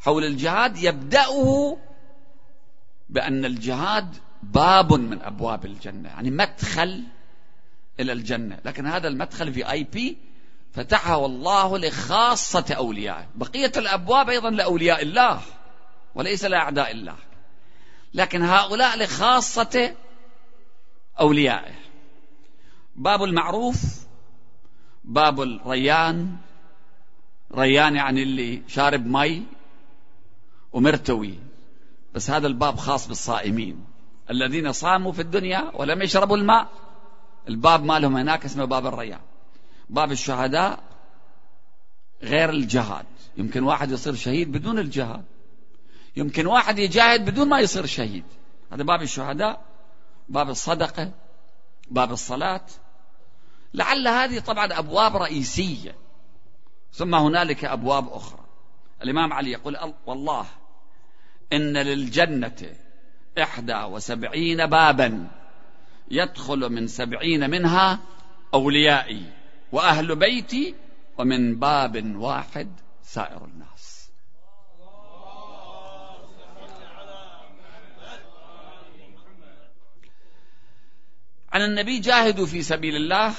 حول 0.00 0.24
الجهاد 0.24 0.76
يبدأه 0.76 1.76
بأن 3.08 3.44
الجهاد 3.44 4.16
باب 4.42 4.92
من 4.92 5.22
أبواب 5.22 5.64
الجنة 5.64 6.08
يعني 6.08 6.30
مدخل 6.30 7.02
إلى 8.00 8.12
الجنة. 8.12 8.58
لكن 8.64 8.86
هذا 8.86 9.08
المدخل 9.08 9.52
في 9.52 9.70
آي 9.70 9.84
بي 9.84 10.18
فتحه 10.72 11.26
الله 11.26 11.78
لخاصة 11.78 12.74
أوليائه. 12.74 13.26
بقية 13.34 13.72
الأبواب 13.76 14.28
أيضا 14.30 14.50
لأولياء 14.50 15.02
الله 15.02 15.40
وليس 16.14 16.44
لأعداء 16.44 16.90
الله. 16.90 17.16
لكن 18.14 18.42
هؤلاء 18.42 18.98
لخاصة 18.98 19.94
أوليائه. 21.20 21.74
باب 22.96 23.24
المعروف 23.24 24.04
باب 25.04 25.40
الريان 25.40 26.36
ريان 27.54 27.96
يعني 27.96 28.22
اللي 28.22 28.62
شارب 28.68 29.06
مي 29.06 29.42
ومرتوي. 30.72 31.38
بس 32.14 32.30
هذا 32.30 32.46
الباب 32.46 32.76
خاص 32.76 33.08
بالصائمين. 33.08 33.84
الذين 34.30 34.72
صاموا 34.72 35.12
في 35.12 35.22
الدنيا 35.22 35.70
ولم 35.74 36.02
يشربوا 36.02 36.36
الماء 36.36 36.68
الباب 37.48 37.84
مالهم 37.84 38.16
هناك 38.16 38.44
اسمه 38.44 38.64
باب 38.64 38.86
الريان. 38.86 39.20
باب 39.90 40.12
الشهداء 40.12 40.82
غير 42.22 42.50
الجهاد. 42.50 43.06
يمكن 43.36 43.62
واحد 43.62 43.90
يصير 43.90 44.14
شهيد 44.14 44.52
بدون 44.52 44.78
الجهاد. 44.78 45.24
يمكن 46.16 46.46
واحد 46.46 46.78
يجاهد 46.78 47.24
بدون 47.24 47.48
ما 47.48 47.60
يصير 47.60 47.86
شهيد. 47.86 48.24
هذا 48.72 48.82
باب 48.82 49.02
الشهداء. 49.02 49.73
باب 50.28 50.50
الصدقة 50.50 51.12
باب 51.90 52.12
الصلاة. 52.12 52.66
لعل 53.74 54.08
هذه 54.08 54.38
طبعا 54.38 54.78
أبواب 54.78 55.16
رئيسية 55.16 55.96
ثم 56.92 57.14
هنالك 57.14 57.64
أبواب 57.64 58.08
أخرى. 58.08 58.44
الإمام 59.02 59.32
علي 59.32 59.50
يقول 59.52 59.78
والله 60.06 60.46
إن 61.52 61.76
للجنة 61.76 62.76
إحدى 63.38 63.82
وسبعين 63.82 64.66
بابا 64.66 65.28
يدخل 66.10 66.72
من 66.72 66.86
سبعين 66.86 67.50
منها 67.50 67.98
أوليائي 68.54 69.32
وأهل 69.72 70.16
بيتي 70.16 70.74
ومن 71.18 71.58
باب 71.58 72.16
واحد 72.16 72.68
سائر 73.02 73.44
الناس. 73.44 73.73
عن 81.54 81.62
النبي 81.62 81.98
جاهدوا 81.98 82.46
في 82.46 82.62
سبيل 82.62 82.96
الله. 82.96 83.34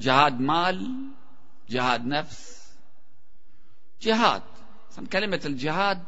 جهاد 0.00 0.40
مال 0.40 1.08
جهاد 1.70 2.06
نفس 2.06 2.66
جهاد. 4.02 4.42
كلمة 5.12 5.40
الجهاد 5.44 6.02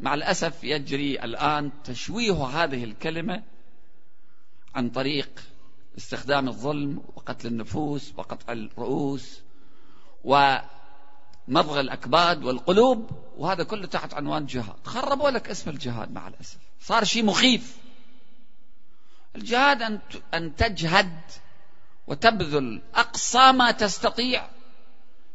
مع 0.00 0.14
الأسف 0.14 0.64
يجري 0.64 1.24
الآن 1.24 1.70
تشويه 1.84 2.44
هذه 2.44 2.84
الكلمة 2.84 3.42
عن 4.74 4.90
طريق 4.90 5.40
استخدام 5.98 6.48
الظلم 6.48 7.02
وقتل 7.16 7.46
النفوس 7.48 8.12
وقطع 8.16 8.52
الرؤوس 8.52 9.40
ومضغ 10.24 11.80
الأكباد 11.80 12.44
والقلوب 12.44 13.10
وهذا 13.36 13.64
كله 13.64 13.86
تحت 13.86 14.14
عنوان 14.14 14.46
جهاد. 14.46 14.76
خربوا 14.84 15.30
لك 15.30 15.50
اسم 15.50 15.70
الجهاد 15.70 16.12
مع 16.12 16.28
الأسف. 16.28 16.58
صار 16.80 17.04
شيء 17.04 17.24
مخيف. 17.24 17.83
الجهاد 19.36 19.82
أن 19.82 19.98
أن 20.34 20.56
تجهد 20.56 21.20
وتبذل 22.06 22.82
أقصى 22.94 23.52
ما 23.52 23.70
تستطيع 23.70 24.46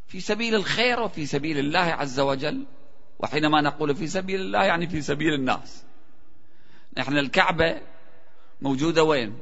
في 0.07 0.19
سبيل 0.19 0.55
الخير 0.55 0.99
وفي 0.99 1.25
سبيل 1.25 1.59
الله 1.59 1.79
عز 1.79 2.19
وجل 2.19 2.65
وحينما 3.19 3.61
نقول 3.61 3.95
في 3.95 4.07
سبيل 4.07 4.41
الله 4.41 4.63
يعني 4.63 4.87
في 4.87 5.01
سبيل 5.01 5.33
الناس. 5.33 5.83
نحن 6.97 7.17
الكعبة 7.17 7.81
موجودة 8.61 9.03
وين؟ 9.03 9.39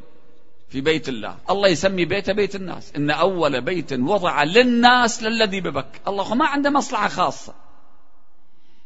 في 0.69 0.81
بيت 0.81 1.09
الله. 1.09 1.37
الله 1.49 1.67
يسمي 1.67 2.05
بيته 2.05 2.33
بيت 2.33 2.55
الناس. 2.55 2.91
إن 2.95 3.11
أول 3.11 3.61
بيت 3.61 3.93
وضع 3.93 4.43
للناس 4.43 5.23
للذي 5.23 5.61
ببك. 5.61 6.01
الله 6.07 6.35
ما 6.35 6.45
عنده 6.45 6.69
مصلحة 6.69 7.07
خاصة. 7.07 7.55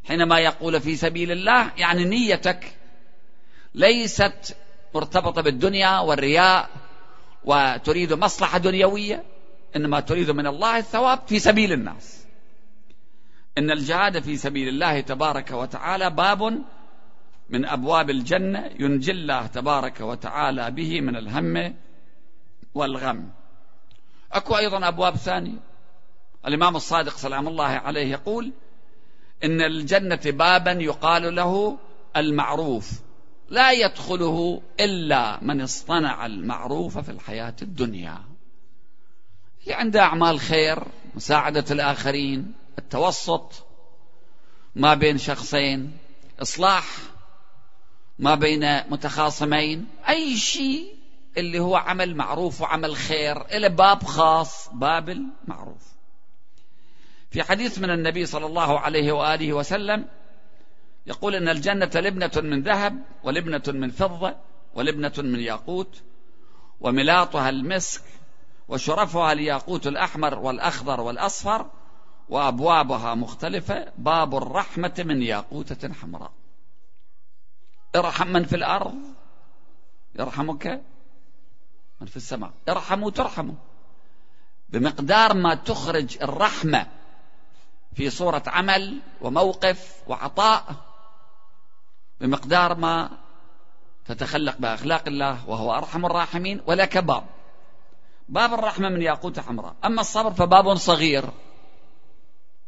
حينما 0.08 0.40
يقول 0.40 0.82
في 0.82 0.96
سبيل 0.96 1.32
الله 1.32 1.72
يعني 1.78 2.06
نيتك 2.06 2.78
ليست 3.76 4.56
مرتبطة 4.96 5.42
بالدنيا 5.42 6.00
والرياء 6.00 6.70
وتريد 7.44 8.14
مصلحة 8.14 8.58
دنيوية 8.58 9.24
إنما 9.76 10.00
تريد 10.00 10.32
من 10.32 10.48
الله 10.48 10.78
الثواب 10.78 11.20
في 11.28 11.40
سبيل 11.40 11.74
الناس. 11.74 12.26
إن 13.58 13.72
الجهاد 13.72 14.20
في 14.20 14.38
سبيل 14.38 14.68
الله 14.68 15.00
تبارك 15.00 15.52
وتعالى 15.52 16.10
باب 16.10 16.62
من 17.50 17.66
أبواب 17.66 18.10
الجنة 18.10 18.70
ينجي 18.80 19.12
الله 19.12 19.48
تبارك 19.48 20.02
وتعالى 20.02 20.72
به 20.72 21.02
من 21.02 21.16
الهم 21.16 21.76
والغم. 22.74 23.30
أكو 24.32 24.58
أيضا 24.58 24.88
أبواب 24.88 25.16
ثانية. 25.16 25.58
الإمام 26.48 26.76
الصادق 26.76 27.18
سلام 27.18 27.48
الله 27.48 27.64
عليه 27.64 28.12
يقول 28.12 28.52
إن 29.44 29.62
الجنة 29.62 30.22
بابا 30.26 30.72
يقال 30.72 31.36
له 31.36 31.78
المعروف. 32.18 32.92
لا 33.52 33.72
يدخله 33.72 34.62
إلا 34.80 35.44
من 35.44 35.62
اصطنع 35.62 36.26
المعروف 36.26 36.98
في 36.98 37.12
الحياة 37.12 37.56
الدنيا. 37.62 38.24
اللي 39.64 39.74
عنده 39.74 40.02
أعمال 40.02 40.40
خير 40.40 40.84
مساعدة 41.16 41.66
الآخرين 41.72 42.54
التوسط 42.80 43.68
ما 44.76 44.94
بين 44.94 45.18
شخصين 45.18 45.98
إصلاح 46.42 46.86
ما 48.20 48.36
بين 48.36 48.90
متخاصمين 48.90 49.88
أي 50.10 50.38
شيء 50.38 50.96
اللي 51.38 51.60
هو 51.60 51.76
عمل 51.76 52.16
معروف 52.16 52.62
وعمل 52.62 52.96
خير 52.96 53.46
إلى 53.46 53.70
باب 53.70 54.04
خاص 54.04 54.70
باب 54.74 55.10
المعروف. 55.10 55.92
في 57.32 57.44
حديث 57.44 57.80
من 57.80 57.90
النبي 57.90 58.26
صلى 58.26 58.46
الله 58.46 58.80
عليه 58.80 59.12
وآله 59.12 59.54
وسلم 59.54 60.06
يقول 61.06 61.36
إن 61.36 61.50
الجنة 61.50 61.92
لبنة 61.96 62.32
من 62.36 62.62
ذهب 62.62 63.04
ولبنة 63.24 63.64
من 63.68 63.92
فضة 63.92 64.36
ولبنة 64.76 65.14
من 65.18 65.40
ياقوت 65.40 66.02
وملاطها 66.80 67.50
المسك 67.50 68.04
وشرفها 68.68 69.32
الياقوت 69.32 69.88
الأحمر 69.88 70.40
والأخضر 70.40 71.02
والأصفر 71.02 71.70
وأبوابها 72.30 73.16
مختلفة 73.16 73.92
باب 73.98 74.36
الرحمة 74.36 74.94
من 75.06 75.22
ياقوتة 75.22 75.94
حمراء. 75.94 76.32
ارحم 77.96 78.28
من 78.28 78.44
في 78.44 78.56
الأرض 78.56 78.96
يرحمك 80.20 80.82
من 82.02 82.08
في 82.08 82.18
السماء. 82.18 82.52
ارحموا 82.70 83.12
ترحموا. 83.12 83.56
بمقدار 84.70 85.34
ما 85.34 85.56
تخرج 85.56 86.18
الرحمة 86.22 86.88
في 87.94 88.10
صورة 88.10 88.44
عمل 88.48 89.00
وموقف 89.22 90.04
وعطاء 90.08 90.76
بمقدار 92.22 92.76
ما 92.76 93.10
تتخلق 94.06 94.58
بأخلاق 94.58 95.08
الله 95.08 95.50
وهو 95.50 95.74
أرحم 95.74 96.06
الراحمين 96.06 96.62
ولك 96.68 96.98
باب 96.98 97.24
باب 98.30 98.54
الرحمة 98.54 98.90
من 98.90 99.02
ياقوت 99.02 99.40
حمراء. 99.40 99.76
أما 99.86 100.02
الصبر 100.02 100.32
فباب 100.32 100.76
صغير. 100.76 101.26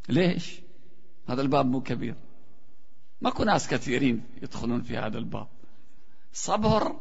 ليش؟ 0.08 0.60
هذا 1.28 1.42
الباب 1.42 1.66
مو 1.66 1.80
كبير. 1.80 2.14
ماكو 3.20 3.44
ناس 3.44 3.68
كثيرين 3.68 4.24
يدخلون 4.42 4.82
في 4.82 4.96
هذا 4.96 5.18
الباب. 5.18 5.48
صبر 6.32 6.96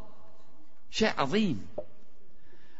شيء 0.91 1.13
عظيم. 1.17 1.67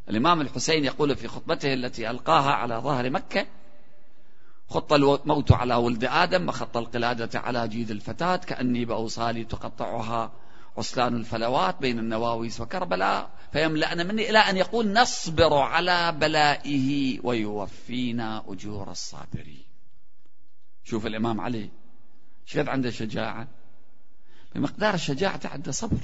الإمام 0.10 0.42
الحسين 0.42 0.86
يقول 0.86 1.16
في 1.16 1.28
خطبته 1.28 1.74
التي 1.74 2.10
ألقاها 2.10 2.52
على 2.52 2.76
ظهر 2.76 3.10
مكة 3.10 3.46
خط 4.74 4.94
الموت 4.94 5.52
على 5.52 5.76
ولد 5.76 6.04
آدم 6.04 6.50
وخط 6.50 6.78
القلادة 6.78 7.40
على 7.40 7.68
جيد 7.68 7.92
الفتاة. 7.92 8.36
كأني 8.36 8.86
بأوصالي 8.86 9.44
تقطعها 9.44 10.32
عسلان 10.78 11.16
الفلوات 11.16 11.76
بين 11.82 12.00
النواويس 12.00 12.62
وكربلاء. 12.62 13.30
فيملأنا 13.52 14.04
مني 14.04 14.30
إلى 14.30 14.40
أن 14.40 14.58
يقول 14.58 14.94
نصبر 14.94 15.54
على 15.54 16.12
بلائه 16.12 17.20
ويوفينا 17.24 18.44
أجور 18.48 18.92
الصابرين. 18.92 19.64
شوف 20.84 21.06
الإمام 21.06 21.42
علي 21.42 21.70
شد 22.46 22.70
عنده 22.70 22.90
شجاعة؟ 22.90 23.48
بمقدار 24.56 24.94
الشجاعة 24.94 25.42
عنده 25.46 25.72
صبر. 25.72 26.04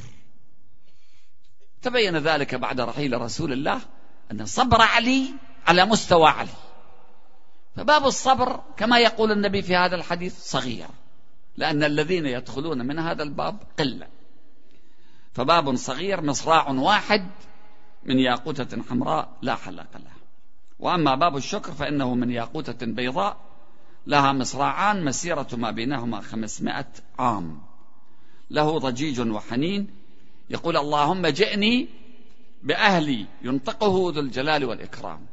تبين 1.82 2.18
ذلك 2.18 2.56
بعد 2.56 2.82
رحيل 2.82 3.22
رسول 3.22 3.54
الله 3.54 3.82
أن 4.32 4.46
صبر 4.46 4.82
علي 4.82 5.34
على 5.68 5.86
مستوى 5.86 6.28
علي. 6.28 6.69
فباب 7.80 8.06
الصبر 8.06 8.60
كما 8.78 9.00
يقول 9.00 9.32
النبي 9.32 9.62
في 9.62 9.76
هذا 9.76 9.96
الحديث 9.96 10.40
صغير 10.40 10.88
لأن 11.58 11.84
الذين 11.84 12.26
يدخلون 12.26 12.88
من 12.88 13.00
هذا 13.00 13.24
الباب 13.24 13.58
قلة. 13.80 14.08
فباب 15.34 15.76
صغير 15.76 16.22
مصراع 16.22 16.70
واحد 16.70 17.28
من 18.04 18.20
ياقوتة 18.20 18.84
حمراء 18.90 19.30
لا 19.42 19.56
حلق 19.56 19.98
له 19.98 20.12
وأما 20.80 21.16
باب 21.16 21.38
الشكر 21.38 21.72
فإنه 21.72 22.16
من 22.16 22.32
ياقوتة 22.32 22.86
بيضاء 22.86 23.38
لها 24.08 24.34
مصراعان 24.34 25.06
مسيرة 25.06 25.48
ما 25.54 25.72
بينهما 25.72 26.22
خمسمائة 26.22 26.92
عام. 27.20 27.62
له 28.52 28.80
ضجيج 28.80 29.20
وحنين 29.20 29.88
يقول 30.50 30.78
اللهم 30.78 31.28
جئني 31.28 31.88
بأهلي 32.64 33.26
ينطقه 33.42 34.12
ذو 34.16 34.20
الجلال 34.20 34.66
والإكرام. 34.66 35.26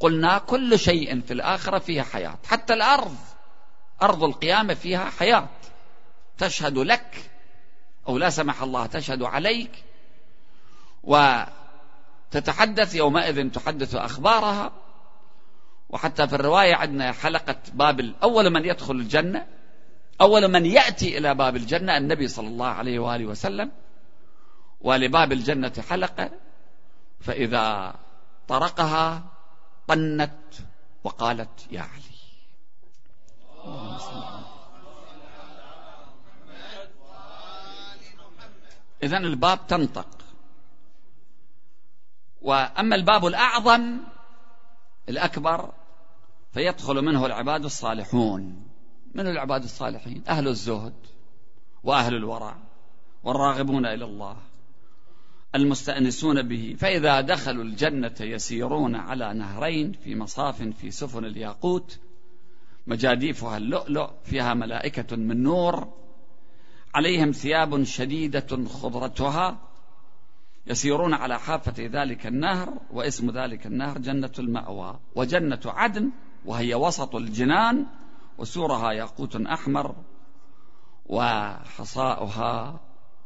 قلنا 0.00 0.38
كل 0.38 0.78
شيء 0.78 1.20
في 1.20 1.32
الآخرة 1.32 1.78
فيها 1.78 2.02
حياة. 2.02 2.38
حتى 2.46 2.74
الأرض 2.74 3.16
أرض 4.02 4.24
القيامة 4.24 4.74
فيها 4.74 5.10
حياة. 5.10 5.48
تشهد 6.38 6.78
لك 6.78 7.30
أو 8.08 8.18
لا 8.18 8.30
سمح 8.30 8.62
الله 8.62 8.86
تشهد 8.86 9.22
عليك. 9.22 9.84
وتتحدث 11.02 12.94
يومئذ 12.94 13.50
تحدث 13.50 13.94
أخبارها. 13.94 14.72
وحتى 15.88 16.28
في 16.28 16.34
الرواية 16.34 16.74
عندنا 16.74 17.12
حلقة 17.12 17.56
باب 17.72 18.14
أول 18.22 18.50
من 18.50 18.64
يدخل 18.64 18.94
الجنة 18.94 19.46
أول 20.20 20.48
من 20.48 20.66
يأتي 20.66 21.18
إلى 21.18 21.34
باب 21.34 21.56
الجنة 21.56 21.96
النبي 21.96 22.28
صلى 22.28 22.48
الله 22.48 22.66
عليه 22.66 22.98
وآله 22.98 23.26
وسلم. 23.26 23.72
ولباب 24.80 25.32
الجنة 25.32 25.72
حلقة 25.90 26.30
فإذا 27.20 27.94
طرقها 28.48 29.35
طنت 29.88 30.54
وقالت 31.04 31.72
يا 31.72 31.80
علي. 31.80 32.16
إذن 39.02 39.24
الباب 39.24 39.66
تنطق. 39.66 40.08
وأما 42.42 42.96
الباب 42.96 43.26
الأعظم 43.26 43.98
الأكبر 45.08 45.72
فيدخل 46.52 47.02
منه 47.02 47.26
العباد 47.26 47.64
الصالحون. 47.64 48.68
من 49.14 49.26
العباد 49.26 49.62
الصالحين؟ 49.62 50.24
أهل 50.28 50.48
الزهد 50.48 50.94
وأهل 51.84 52.14
الورع 52.14 52.56
والراغبون 53.24 53.86
إلى 53.86 54.04
الله. 54.04 54.36
المستأنسون 55.56 56.42
به. 56.42 56.76
فإذا 56.78 57.20
دخلوا 57.20 57.64
الجنة 57.64 58.14
يسيرون 58.20 58.94
على 58.94 59.34
نهرين 59.34 59.92
في 59.92 60.14
مصاف 60.14 60.62
في 60.62 60.90
سفن 60.90 61.24
الياقوت 61.24 61.98
مجاديفها 62.86 63.56
اللؤلؤ 63.56 64.10
فيها 64.24 64.54
ملائكة 64.54 65.16
من 65.16 65.42
نور 65.42 65.88
عليهم 66.94 67.30
ثياب 67.30 67.82
شديدة 67.82 68.64
خضرتها 68.66 69.58
يسيرون 70.66 71.14
على 71.14 71.38
حافة 71.38 71.86
ذلك 71.86 72.26
النهر 72.26 72.72
واسم 72.90 73.30
ذلك 73.30 73.66
النهر 73.66 73.98
جنة 73.98 74.32
المأوى 74.38 74.98
وجنة 75.14 75.60
عدن 75.66 76.10
وهي 76.44 76.74
وسط 76.74 77.14
الجنان 77.14 77.86
وسورها 78.38 78.92
ياقوت 78.92 79.36
أحمر 79.36 79.94
وحصاؤها 81.06 82.80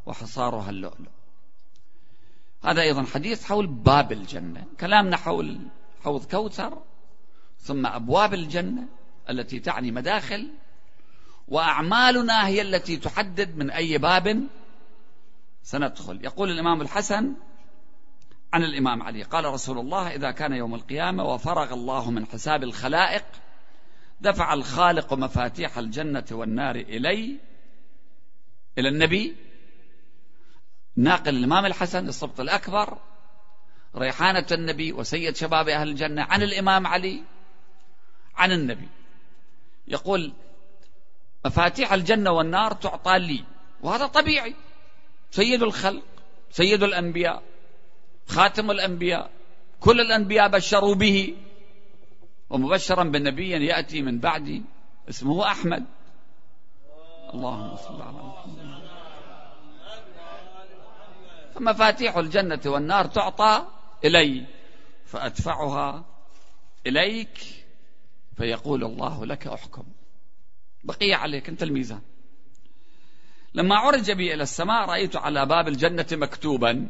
وحصارها 0.06 0.70
اللؤلؤ. 0.70 1.19
هذا 2.64 2.82
أيضا 2.82 3.02
حديث 3.02 3.44
حول 3.44 3.66
باب 3.66 4.12
الجنة. 4.12 4.64
كلامنا 4.80 5.16
حول 5.16 5.60
حوض 6.04 6.24
كوثر 6.24 6.82
ثم 7.58 7.86
أبواب 7.86 8.34
الجنة 8.34 8.88
التي 9.30 9.60
تعني 9.60 9.90
مداخل 9.90 10.50
وأعمالنا 11.48 12.46
هي 12.46 12.62
التي 12.62 12.96
تحدد 12.96 13.56
من 13.56 13.70
أي 13.70 13.98
باب 13.98 14.46
سندخل. 15.62 16.24
يقول 16.24 16.50
الإمام 16.50 16.80
الحسن 16.80 17.34
عن 18.52 18.64
الإمام 18.64 19.02
علي 19.02 19.22
قال 19.22 19.44
رسول 19.44 19.78
الله 19.78 20.14
إذا 20.14 20.30
كان 20.30 20.52
يوم 20.52 20.74
القيامة 20.74 21.24
وفرغ 21.24 21.74
الله 21.74 22.10
من 22.10 22.26
حساب 22.26 22.62
الخلائق 22.62 23.24
دفع 24.20 24.54
الخالق 24.54 25.14
مفاتيح 25.14 25.78
الجنة 25.78 26.24
والنار 26.30 26.76
إلي 26.76 27.36
إلى 28.78 28.88
النبي 28.88 29.36
ناقل 31.00 31.36
الإمام 31.36 31.66
الحسن 31.66 32.08
الصبط 32.08 32.40
الأكبر 32.40 32.98
ريحانة 33.96 34.46
النبي 34.52 34.92
وسيد 34.92 35.36
شباب 35.36 35.68
أهل 35.68 35.88
الجنة 35.88 36.22
عن 36.22 36.42
الإمام 36.42 36.86
علي 36.86 37.22
عن 38.36 38.52
النبي. 38.52 38.88
يقول 39.88 40.32
مفاتيح 41.44 41.92
الجنة 41.92 42.30
والنار 42.30 42.72
تعطى 42.72 43.18
لي 43.18 43.44
وهذا 43.82 44.06
طبيعي. 44.06 44.54
سيد 45.30 45.62
الخلق 45.62 46.02
سيد 46.50 46.82
الأنبياء 46.82 47.42
خاتم 48.28 48.70
الأنبياء 48.70 49.30
كل 49.80 50.00
الأنبياء 50.00 50.48
بشروا 50.48 50.94
به. 50.94 51.36
ومبشرا 52.50 53.04
بنبي 53.04 53.50
يأتي 53.50 54.02
من 54.02 54.18
بعدي 54.18 54.62
اسمه 55.08 55.46
أحمد. 55.46 55.84
اللهم 57.34 57.76
صل 57.76 58.02
على 58.02 58.18
محمد. 58.18 58.89
فمفاتيح 61.60 62.16
الجنة 62.16 62.60
والنار 62.66 63.06
تعطى 63.06 63.66
إلي 64.04 64.46
فأدفعها 65.04 66.04
إليك 66.86 67.38
فيقول 68.36 68.84
الله 68.84 69.26
لك 69.26 69.46
أحكم. 69.46 69.84
بقي 70.84 71.12
عليك 71.12 71.48
أنت 71.48 71.62
الميزان. 71.62 72.00
لما 73.54 73.76
عرج 73.76 74.10
بي 74.10 74.34
إلى 74.34 74.42
السماء 74.42 74.88
رأيت 74.88 75.16
على 75.16 75.46
باب 75.46 75.68
الجنة 75.68 76.06
مكتوبا 76.12 76.88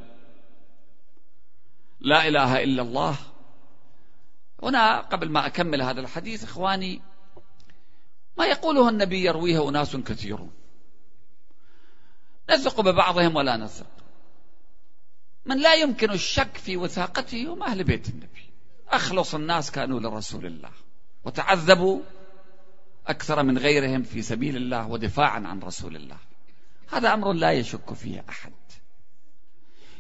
لا 2.01 2.29
إله 2.29 2.63
إلا 2.63 2.83
الله. 2.83 3.17
هنا 4.63 5.01
قبل 5.01 5.31
ما 5.31 5.47
أكمل 5.47 5.83
هذا 5.83 6.01
الحديث 6.01 6.45
إخواني 6.45 7.03
ما 8.39 8.47
يقوله 8.47 8.89
النبي 8.89 9.25
يرويه 9.25 9.69
أناس 9.69 9.97
كثيرون. 9.97 10.53
نثق 12.51 12.81
ببعضهم 12.81 13.37
ولا 13.37 13.57
نثق. 13.57 14.00
من 15.47 15.63
لا 15.63 15.75
يمكن 15.75 16.11
الشك 16.11 16.57
في 16.57 16.77
وثاقته 16.77 17.53
هم 17.53 17.63
أهل 17.63 17.85
بيت 17.85 18.09
النبي. 18.09 18.51
أخلص 18.89 19.35
الناس 19.35 19.71
كانوا 19.71 20.01
لرسول 20.01 20.47
الله 20.47 20.71
وتعذبوا 21.25 22.01
أكثر 23.07 23.43
من 23.43 23.59
غيرهم 23.59 24.03
في 24.03 24.23
سبيل 24.23 24.57
الله 24.57 24.89
ودفاعا 24.89 25.41
عن 25.47 25.61
رسول 25.61 25.97
الله. 25.97 26.17
هذا 26.93 27.15
أمر 27.15 27.33
لا 27.33 27.53
يشك 27.53 27.95
فيه 27.95 28.25
أحد. 28.29 28.53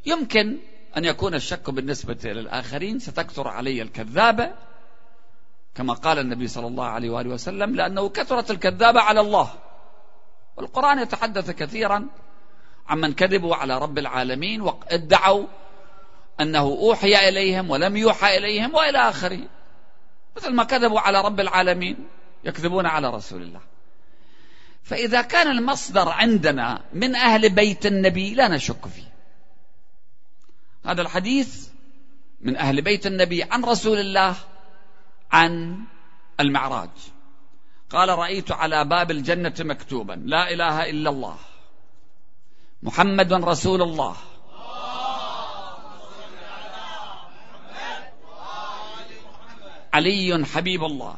يمكن 0.06 0.58
أن 0.96 1.04
يكون 1.04 1.34
الشك 1.34 1.70
بالنسبة 1.70 2.18
للآخرين 2.24 2.98
ستكثر 2.98 3.48
علي 3.48 3.82
الكذابة 3.82 4.54
كما 5.74 5.94
قال 5.94 6.18
النبي 6.18 6.48
صلى 6.48 6.66
الله 6.66 6.84
عليه 6.84 7.10
وآله 7.10 7.30
وسلم 7.30 7.74
لأنه 7.74 8.08
كثرت 8.08 8.50
الكذابة 8.50 9.00
على 9.00 9.20
الله. 9.20 9.54
والقرآن 10.56 10.98
يتحدث 10.98 11.50
كثيرا 11.50 12.08
عمن 12.90 13.12
كذبوا 13.12 13.56
على 13.56 13.78
رب 13.78 13.98
العالمين 13.98 14.60
وادعوا 14.60 15.46
أنه 16.40 16.60
أوحي 16.60 17.28
إليهم 17.28 17.70
ولم 17.70 17.96
يوحى 17.96 18.36
إليهم 18.36 18.74
وإلى 18.74 18.98
آخره 18.98 19.40
مثل 20.36 20.52
ما 20.52 20.64
كذبوا 20.64 21.00
على 21.00 21.20
رب 21.20 21.40
العالمين 21.40 22.08
يكذبون 22.44 22.86
على 22.86 23.10
رسول 23.10 23.42
الله. 23.42 23.60
فإذا 24.82 25.22
كان 25.22 25.50
المصدر 25.50 26.08
عندنا 26.08 26.82
من 26.92 27.14
أهل 27.16 27.48
بيت 27.48 27.86
النبي 27.86 28.34
لا 28.34 28.48
نشك 28.48 28.86
فيه. 28.86 29.10
هذا 30.84 31.02
الحديث 31.02 31.68
من 32.40 32.56
أهل 32.56 32.82
بيت 32.82 33.06
النبي 33.06 33.42
عن 33.42 33.64
رسول 33.64 33.98
الله 33.98 34.34
عن 35.32 35.78
المعراج. 36.40 36.90
قال 37.90 38.08
رأيت 38.08 38.52
على 38.52 38.84
باب 38.84 39.10
الجنة 39.10 39.54
مكتوبا 39.60 40.22
لا 40.24 40.52
إله 40.52 40.90
إلا 40.90 41.10
الله. 41.10 41.36
محمد 42.82 43.32
رسول 43.32 43.82
الله. 43.82 44.16
علي 49.94 50.44
حبيب 50.46 50.84
الله. 50.84 51.16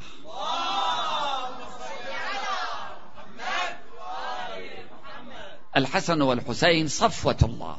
الحسن 5.76 6.22
والحسين 6.22 6.88
صفوة 6.88 7.36
الله. 7.42 7.76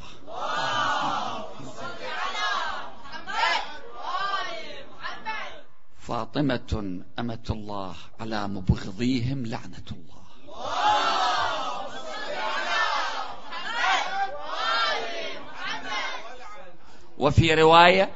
فاطمة 6.00 7.00
أمة 7.18 7.46
الله 7.50 7.94
على 8.20 8.48
مبغضيهم 8.48 9.46
لعنة 9.46 9.88
الله. 9.92 10.24
وفي 17.18 17.54
رواية 17.54 18.10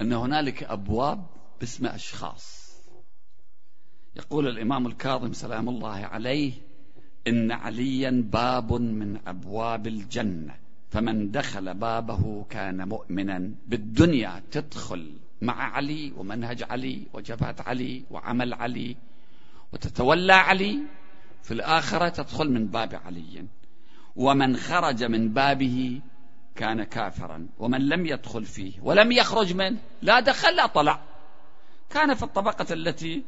أن 0.00 0.12
هنالك 0.12 0.62
أبواب 0.62 1.26
باسم 1.60 1.86
أشخاص. 1.86 2.60
يقول 4.16 4.48
الإمام 4.48 4.86
الكاظم 4.86 5.32
سلام 5.32 5.68
الله 5.68 5.96
عليه 5.96 6.52
إن 7.26 7.52
عليا 7.52 8.24
باب 8.32 8.72
من 8.72 9.18
أبواب 9.26 9.86
الجنة 9.86 10.56
فمن 10.90 11.30
دخل 11.30 11.74
بابه 11.74 12.44
كان 12.50 12.88
مؤمنا 12.88 13.54
بالدنيا 13.66 14.42
تدخل 14.50 15.12
مع 15.42 15.74
علي 15.74 16.12
ومنهج 16.16 16.62
علي 16.62 17.06
وجبهة 17.12 17.56
علي 17.60 18.04
وعمل 18.10 18.54
علي 18.54 18.96
وتتولى 19.72 20.32
علي 20.32 20.78
في 21.42 21.54
الآخرة 21.54 22.08
تدخل 22.08 22.50
من 22.50 22.66
باب 22.66 22.94
علي. 22.94 23.46
ومن 24.16 24.56
خرج 24.56 25.04
من 25.04 25.28
بابه 25.32 26.00
كان 26.56 26.84
كافرا. 26.84 27.48
ومن 27.58 27.88
لم 27.88 28.06
يدخل 28.06 28.44
فيه 28.44 28.72
ولم 28.82 29.12
يخرج 29.12 29.54
منه 29.54 29.78
لا 30.02 30.20
دخل 30.20 30.56
لا 30.56 30.66
طلع. 30.66 31.00
كان 31.90 32.14
في 32.14 32.22
الطبقة 32.22 32.74
التي 32.74 33.22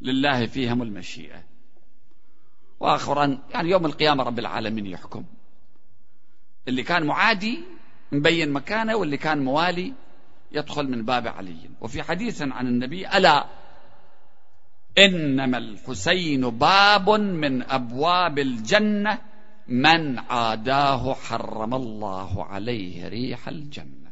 لله 0.00 0.46
فيهم 0.46 0.82
المشيئة. 0.82 1.44
وآخرا 2.80 3.38
يعني 3.50 3.70
يوم 3.70 3.86
القيامة 3.86 4.24
رب 4.24 4.38
العالمين 4.38 4.86
يحكم. 4.86 5.24
اللي 6.68 6.82
كان 6.82 7.06
معادي 7.06 7.64
مبين 8.12 8.50
مكانه 8.50 8.96
واللي 8.96 9.16
كان 9.16 9.44
موالي 9.44 9.92
يدخل 10.52 10.88
من 10.88 11.04
باب 11.04 11.26
علي. 11.26 11.70
وفي 11.80 12.02
حديث 12.02 12.42
عن 12.42 12.66
النبي 12.66 13.08
ألا 13.08 13.46
إنما 14.98 15.58
الحسين 15.58 16.50
باب 16.50 17.10
من 17.10 17.62
أبواب 17.62 18.38
الجنة؟ 18.38 19.18
من 19.70 20.18
عاداه 20.18 21.14
حرم 21.14 21.74
الله 21.74 22.44
عليه 22.44 23.08
ريح 23.08 23.48
الجنة. 23.48 24.10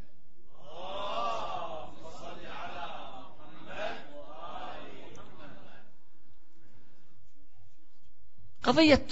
قضية 8.62 9.06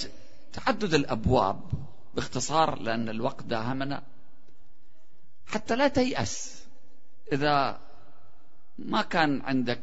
تعدد 0.52 0.94
الأبواب 0.94 1.60
باختصار 2.14 2.78
لأن 2.78 3.08
الوقت 3.08 3.44
داهمنا. 3.44 4.02
حتى 5.46 5.76
لا 5.76 5.88
تيأس 5.88 6.64
إذا 7.32 7.80
ما 8.78 9.02
كان 9.02 9.42
عندك 9.42 9.82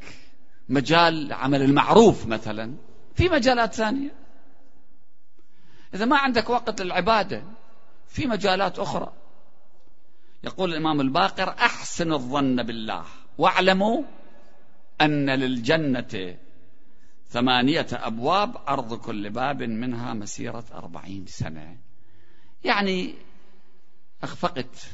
مجال 0.70 1.28
لعمل 1.28 1.62
المعروف 1.62 2.28
مثلا 2.28 2.76
في 3.16 3.30
مجالات 3.30 3.74
ثانية. 3.74 4.23
إذا 5.94 6.06
ما 6.06 6.18
عندك 6.18 6.50
وقت 6.50 6.82
للعبادة 6.82 7.44
في 8.08 8.28
مجالات 8.28 8.80
أخرى. 8.80 9.14
يقول 10.44 10.72
الإمام 10.72 11.02
الباقر 11.02 11.50
أحسن 11.50 12.14
الظن 12.14 12.64
بالله. 12.64 13.06
واعلموا 13.38 14.04
أن 15.02 15.30
للجنة 15.30 16.38
ثمانية 17.30 17.88
أبواب 17.92 18.58
أرض 18.68 18.94
كل 18.94 19.30
باب 19.30 19.64
منها 19.64 20.14
مسيرة 20.14 20.64
أربعين 20.74 21.26
سنة. 21.28 21.78
يعني 22.64 23.16
أخفقت 24.24 24.88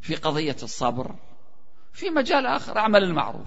في 0.00 0.14
قضية 0.14 0.56
الصبر 0.62 1.14
في 1.92 2.10
مجال 2.10 2.46
آخر 2.46 2.78
عمل 2.78 3.04
المعروف. 3.04 3.46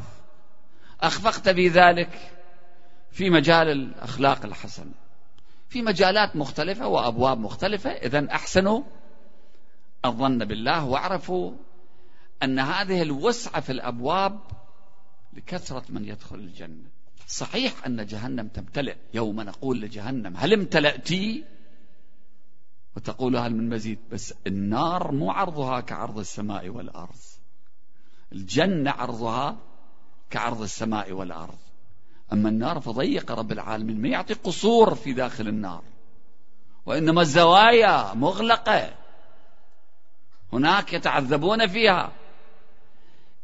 أخفقت 1.02 1.50
في 1.50 1.68
ذلك 1.68 2.32
في 3.12 3.30
مجال 3.30 3.68
الأخلاق 3.68 4.46
الحسنة. 4.46 5.09
في 5.70 5.82
مجالات 5.82 6.36
مختلفة 6.36 6.88
وأبواب 6.88 7.40
مختلفة. 7.40 7.90
إذا 7.90 8.32
أحسنوا. 8.32 8.84
الظن 10.06 10.38
بالله 10.38 10.86
واعرفوا 10.86 11.52
أن 12.44 12.60
هذه 12.60 13.02
الوسعة 13.02 13.62
في 13.62 13.72
الأبواب 13.72 14.40
لكثرة 15.34 15.84
من 15.90 16.06
يدخل 16.06 16.36
الجنة. 16.36 16.90
صحيح 17.28 17.86
أن 17.86 18.06
جهنم 18.06 18.48
تمتلئ. 18.48 18.96
يوم 19.14 19.42
نقول 19.42 19.82
لجهنم 19.82 20.38
هل 20.38 20.54
امتلأتي؟ 20.54 21.44
وتقول 22.96 23.36
هل 23.36 23.56
من 23.56 23.70
مزيد؟ 23.70 24.00
بس 24.12 24.34
النار 24.48 25.12
مو 25.12 25.32
عرضها 25.32 25.80
كعرض 25.80 26.18
السماء 26.18 26.70
والأرض. 26.70 27.20
الجنة 28.32 28.92
عرضها 28.92 29.58
كعرض 30.30 30.62
السماء 30.62 31.12
والأرض. 31.12 31.58
أما 32.34 32.50
النار 32.50 32.80
فضيقة 32.80 33.34
رب 33.34 33.52
العالمين 33.52 34.02
ما 34.02 34.08
يعطي 34.08 34.34
قصور 34.34 34.96
في 34.96 35.14
داخل 35.14 35.48
النار. 35.48 35.82
وإنما 36.86 37.22
الزوايا 37.22 38.14
مغلقة. 38.14 38.94
هناك 40.54 40.94
يتعذبون 40.94 41.68
فيها. 41.68 42.12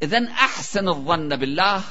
إذا 0.01 0.27
أحسن 0.31 0.87
الظن 0.89 1.35
بالله 1.35 1.83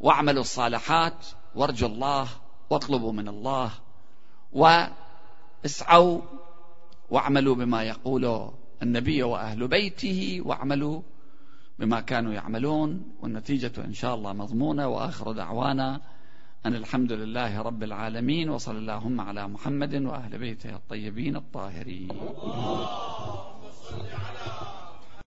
واعملوا 0.00 0.40
الصالحات 0.40 1.26
وارجوا 1.54 1.88
الله 1.88 2.28
واطلبوا 2.70 3.12
من 3.12 3.28
الله 3.28 3.70
واسعوا 4.52 6.20
واعملوا 7.10 7.54
بما 7.54 7.82
يقول 7.82 8.50
النبي 8.82 9.22
وأهل 9.22 9.68
بيته 9.68 10.40
واعملوا 10.44 11.02
بما 11.78 12.00
كانوا 12.00 12.32
يعملون 12.32 13.02
والنتيجة 13.20 13.72
إن 13.84 13.92
شاء 13.92 14.14
الله 14.14 14.32
مضمونة 14.32 14.88
وآخر 14.88 15.32
دعوانا 15.32 16.00
أن 16.66 16.74
الحمد 16.74 17.12
لله 17.12 17.62
رب 17.62 17.82
العالمين 17.82 18.50
وصلى 18.50 18.78
اللهم 18.78 19.20
على 19.20 19.48
محمد 19.48 19.94
وأهل 19.94 20.38
بيته 20.38 20.76
الطيبين 20.76 21.36
الطاهرين. 21.36 22.10
اللهم 22.10 23.62
صل 23.72 24.00
على 24.00 24.55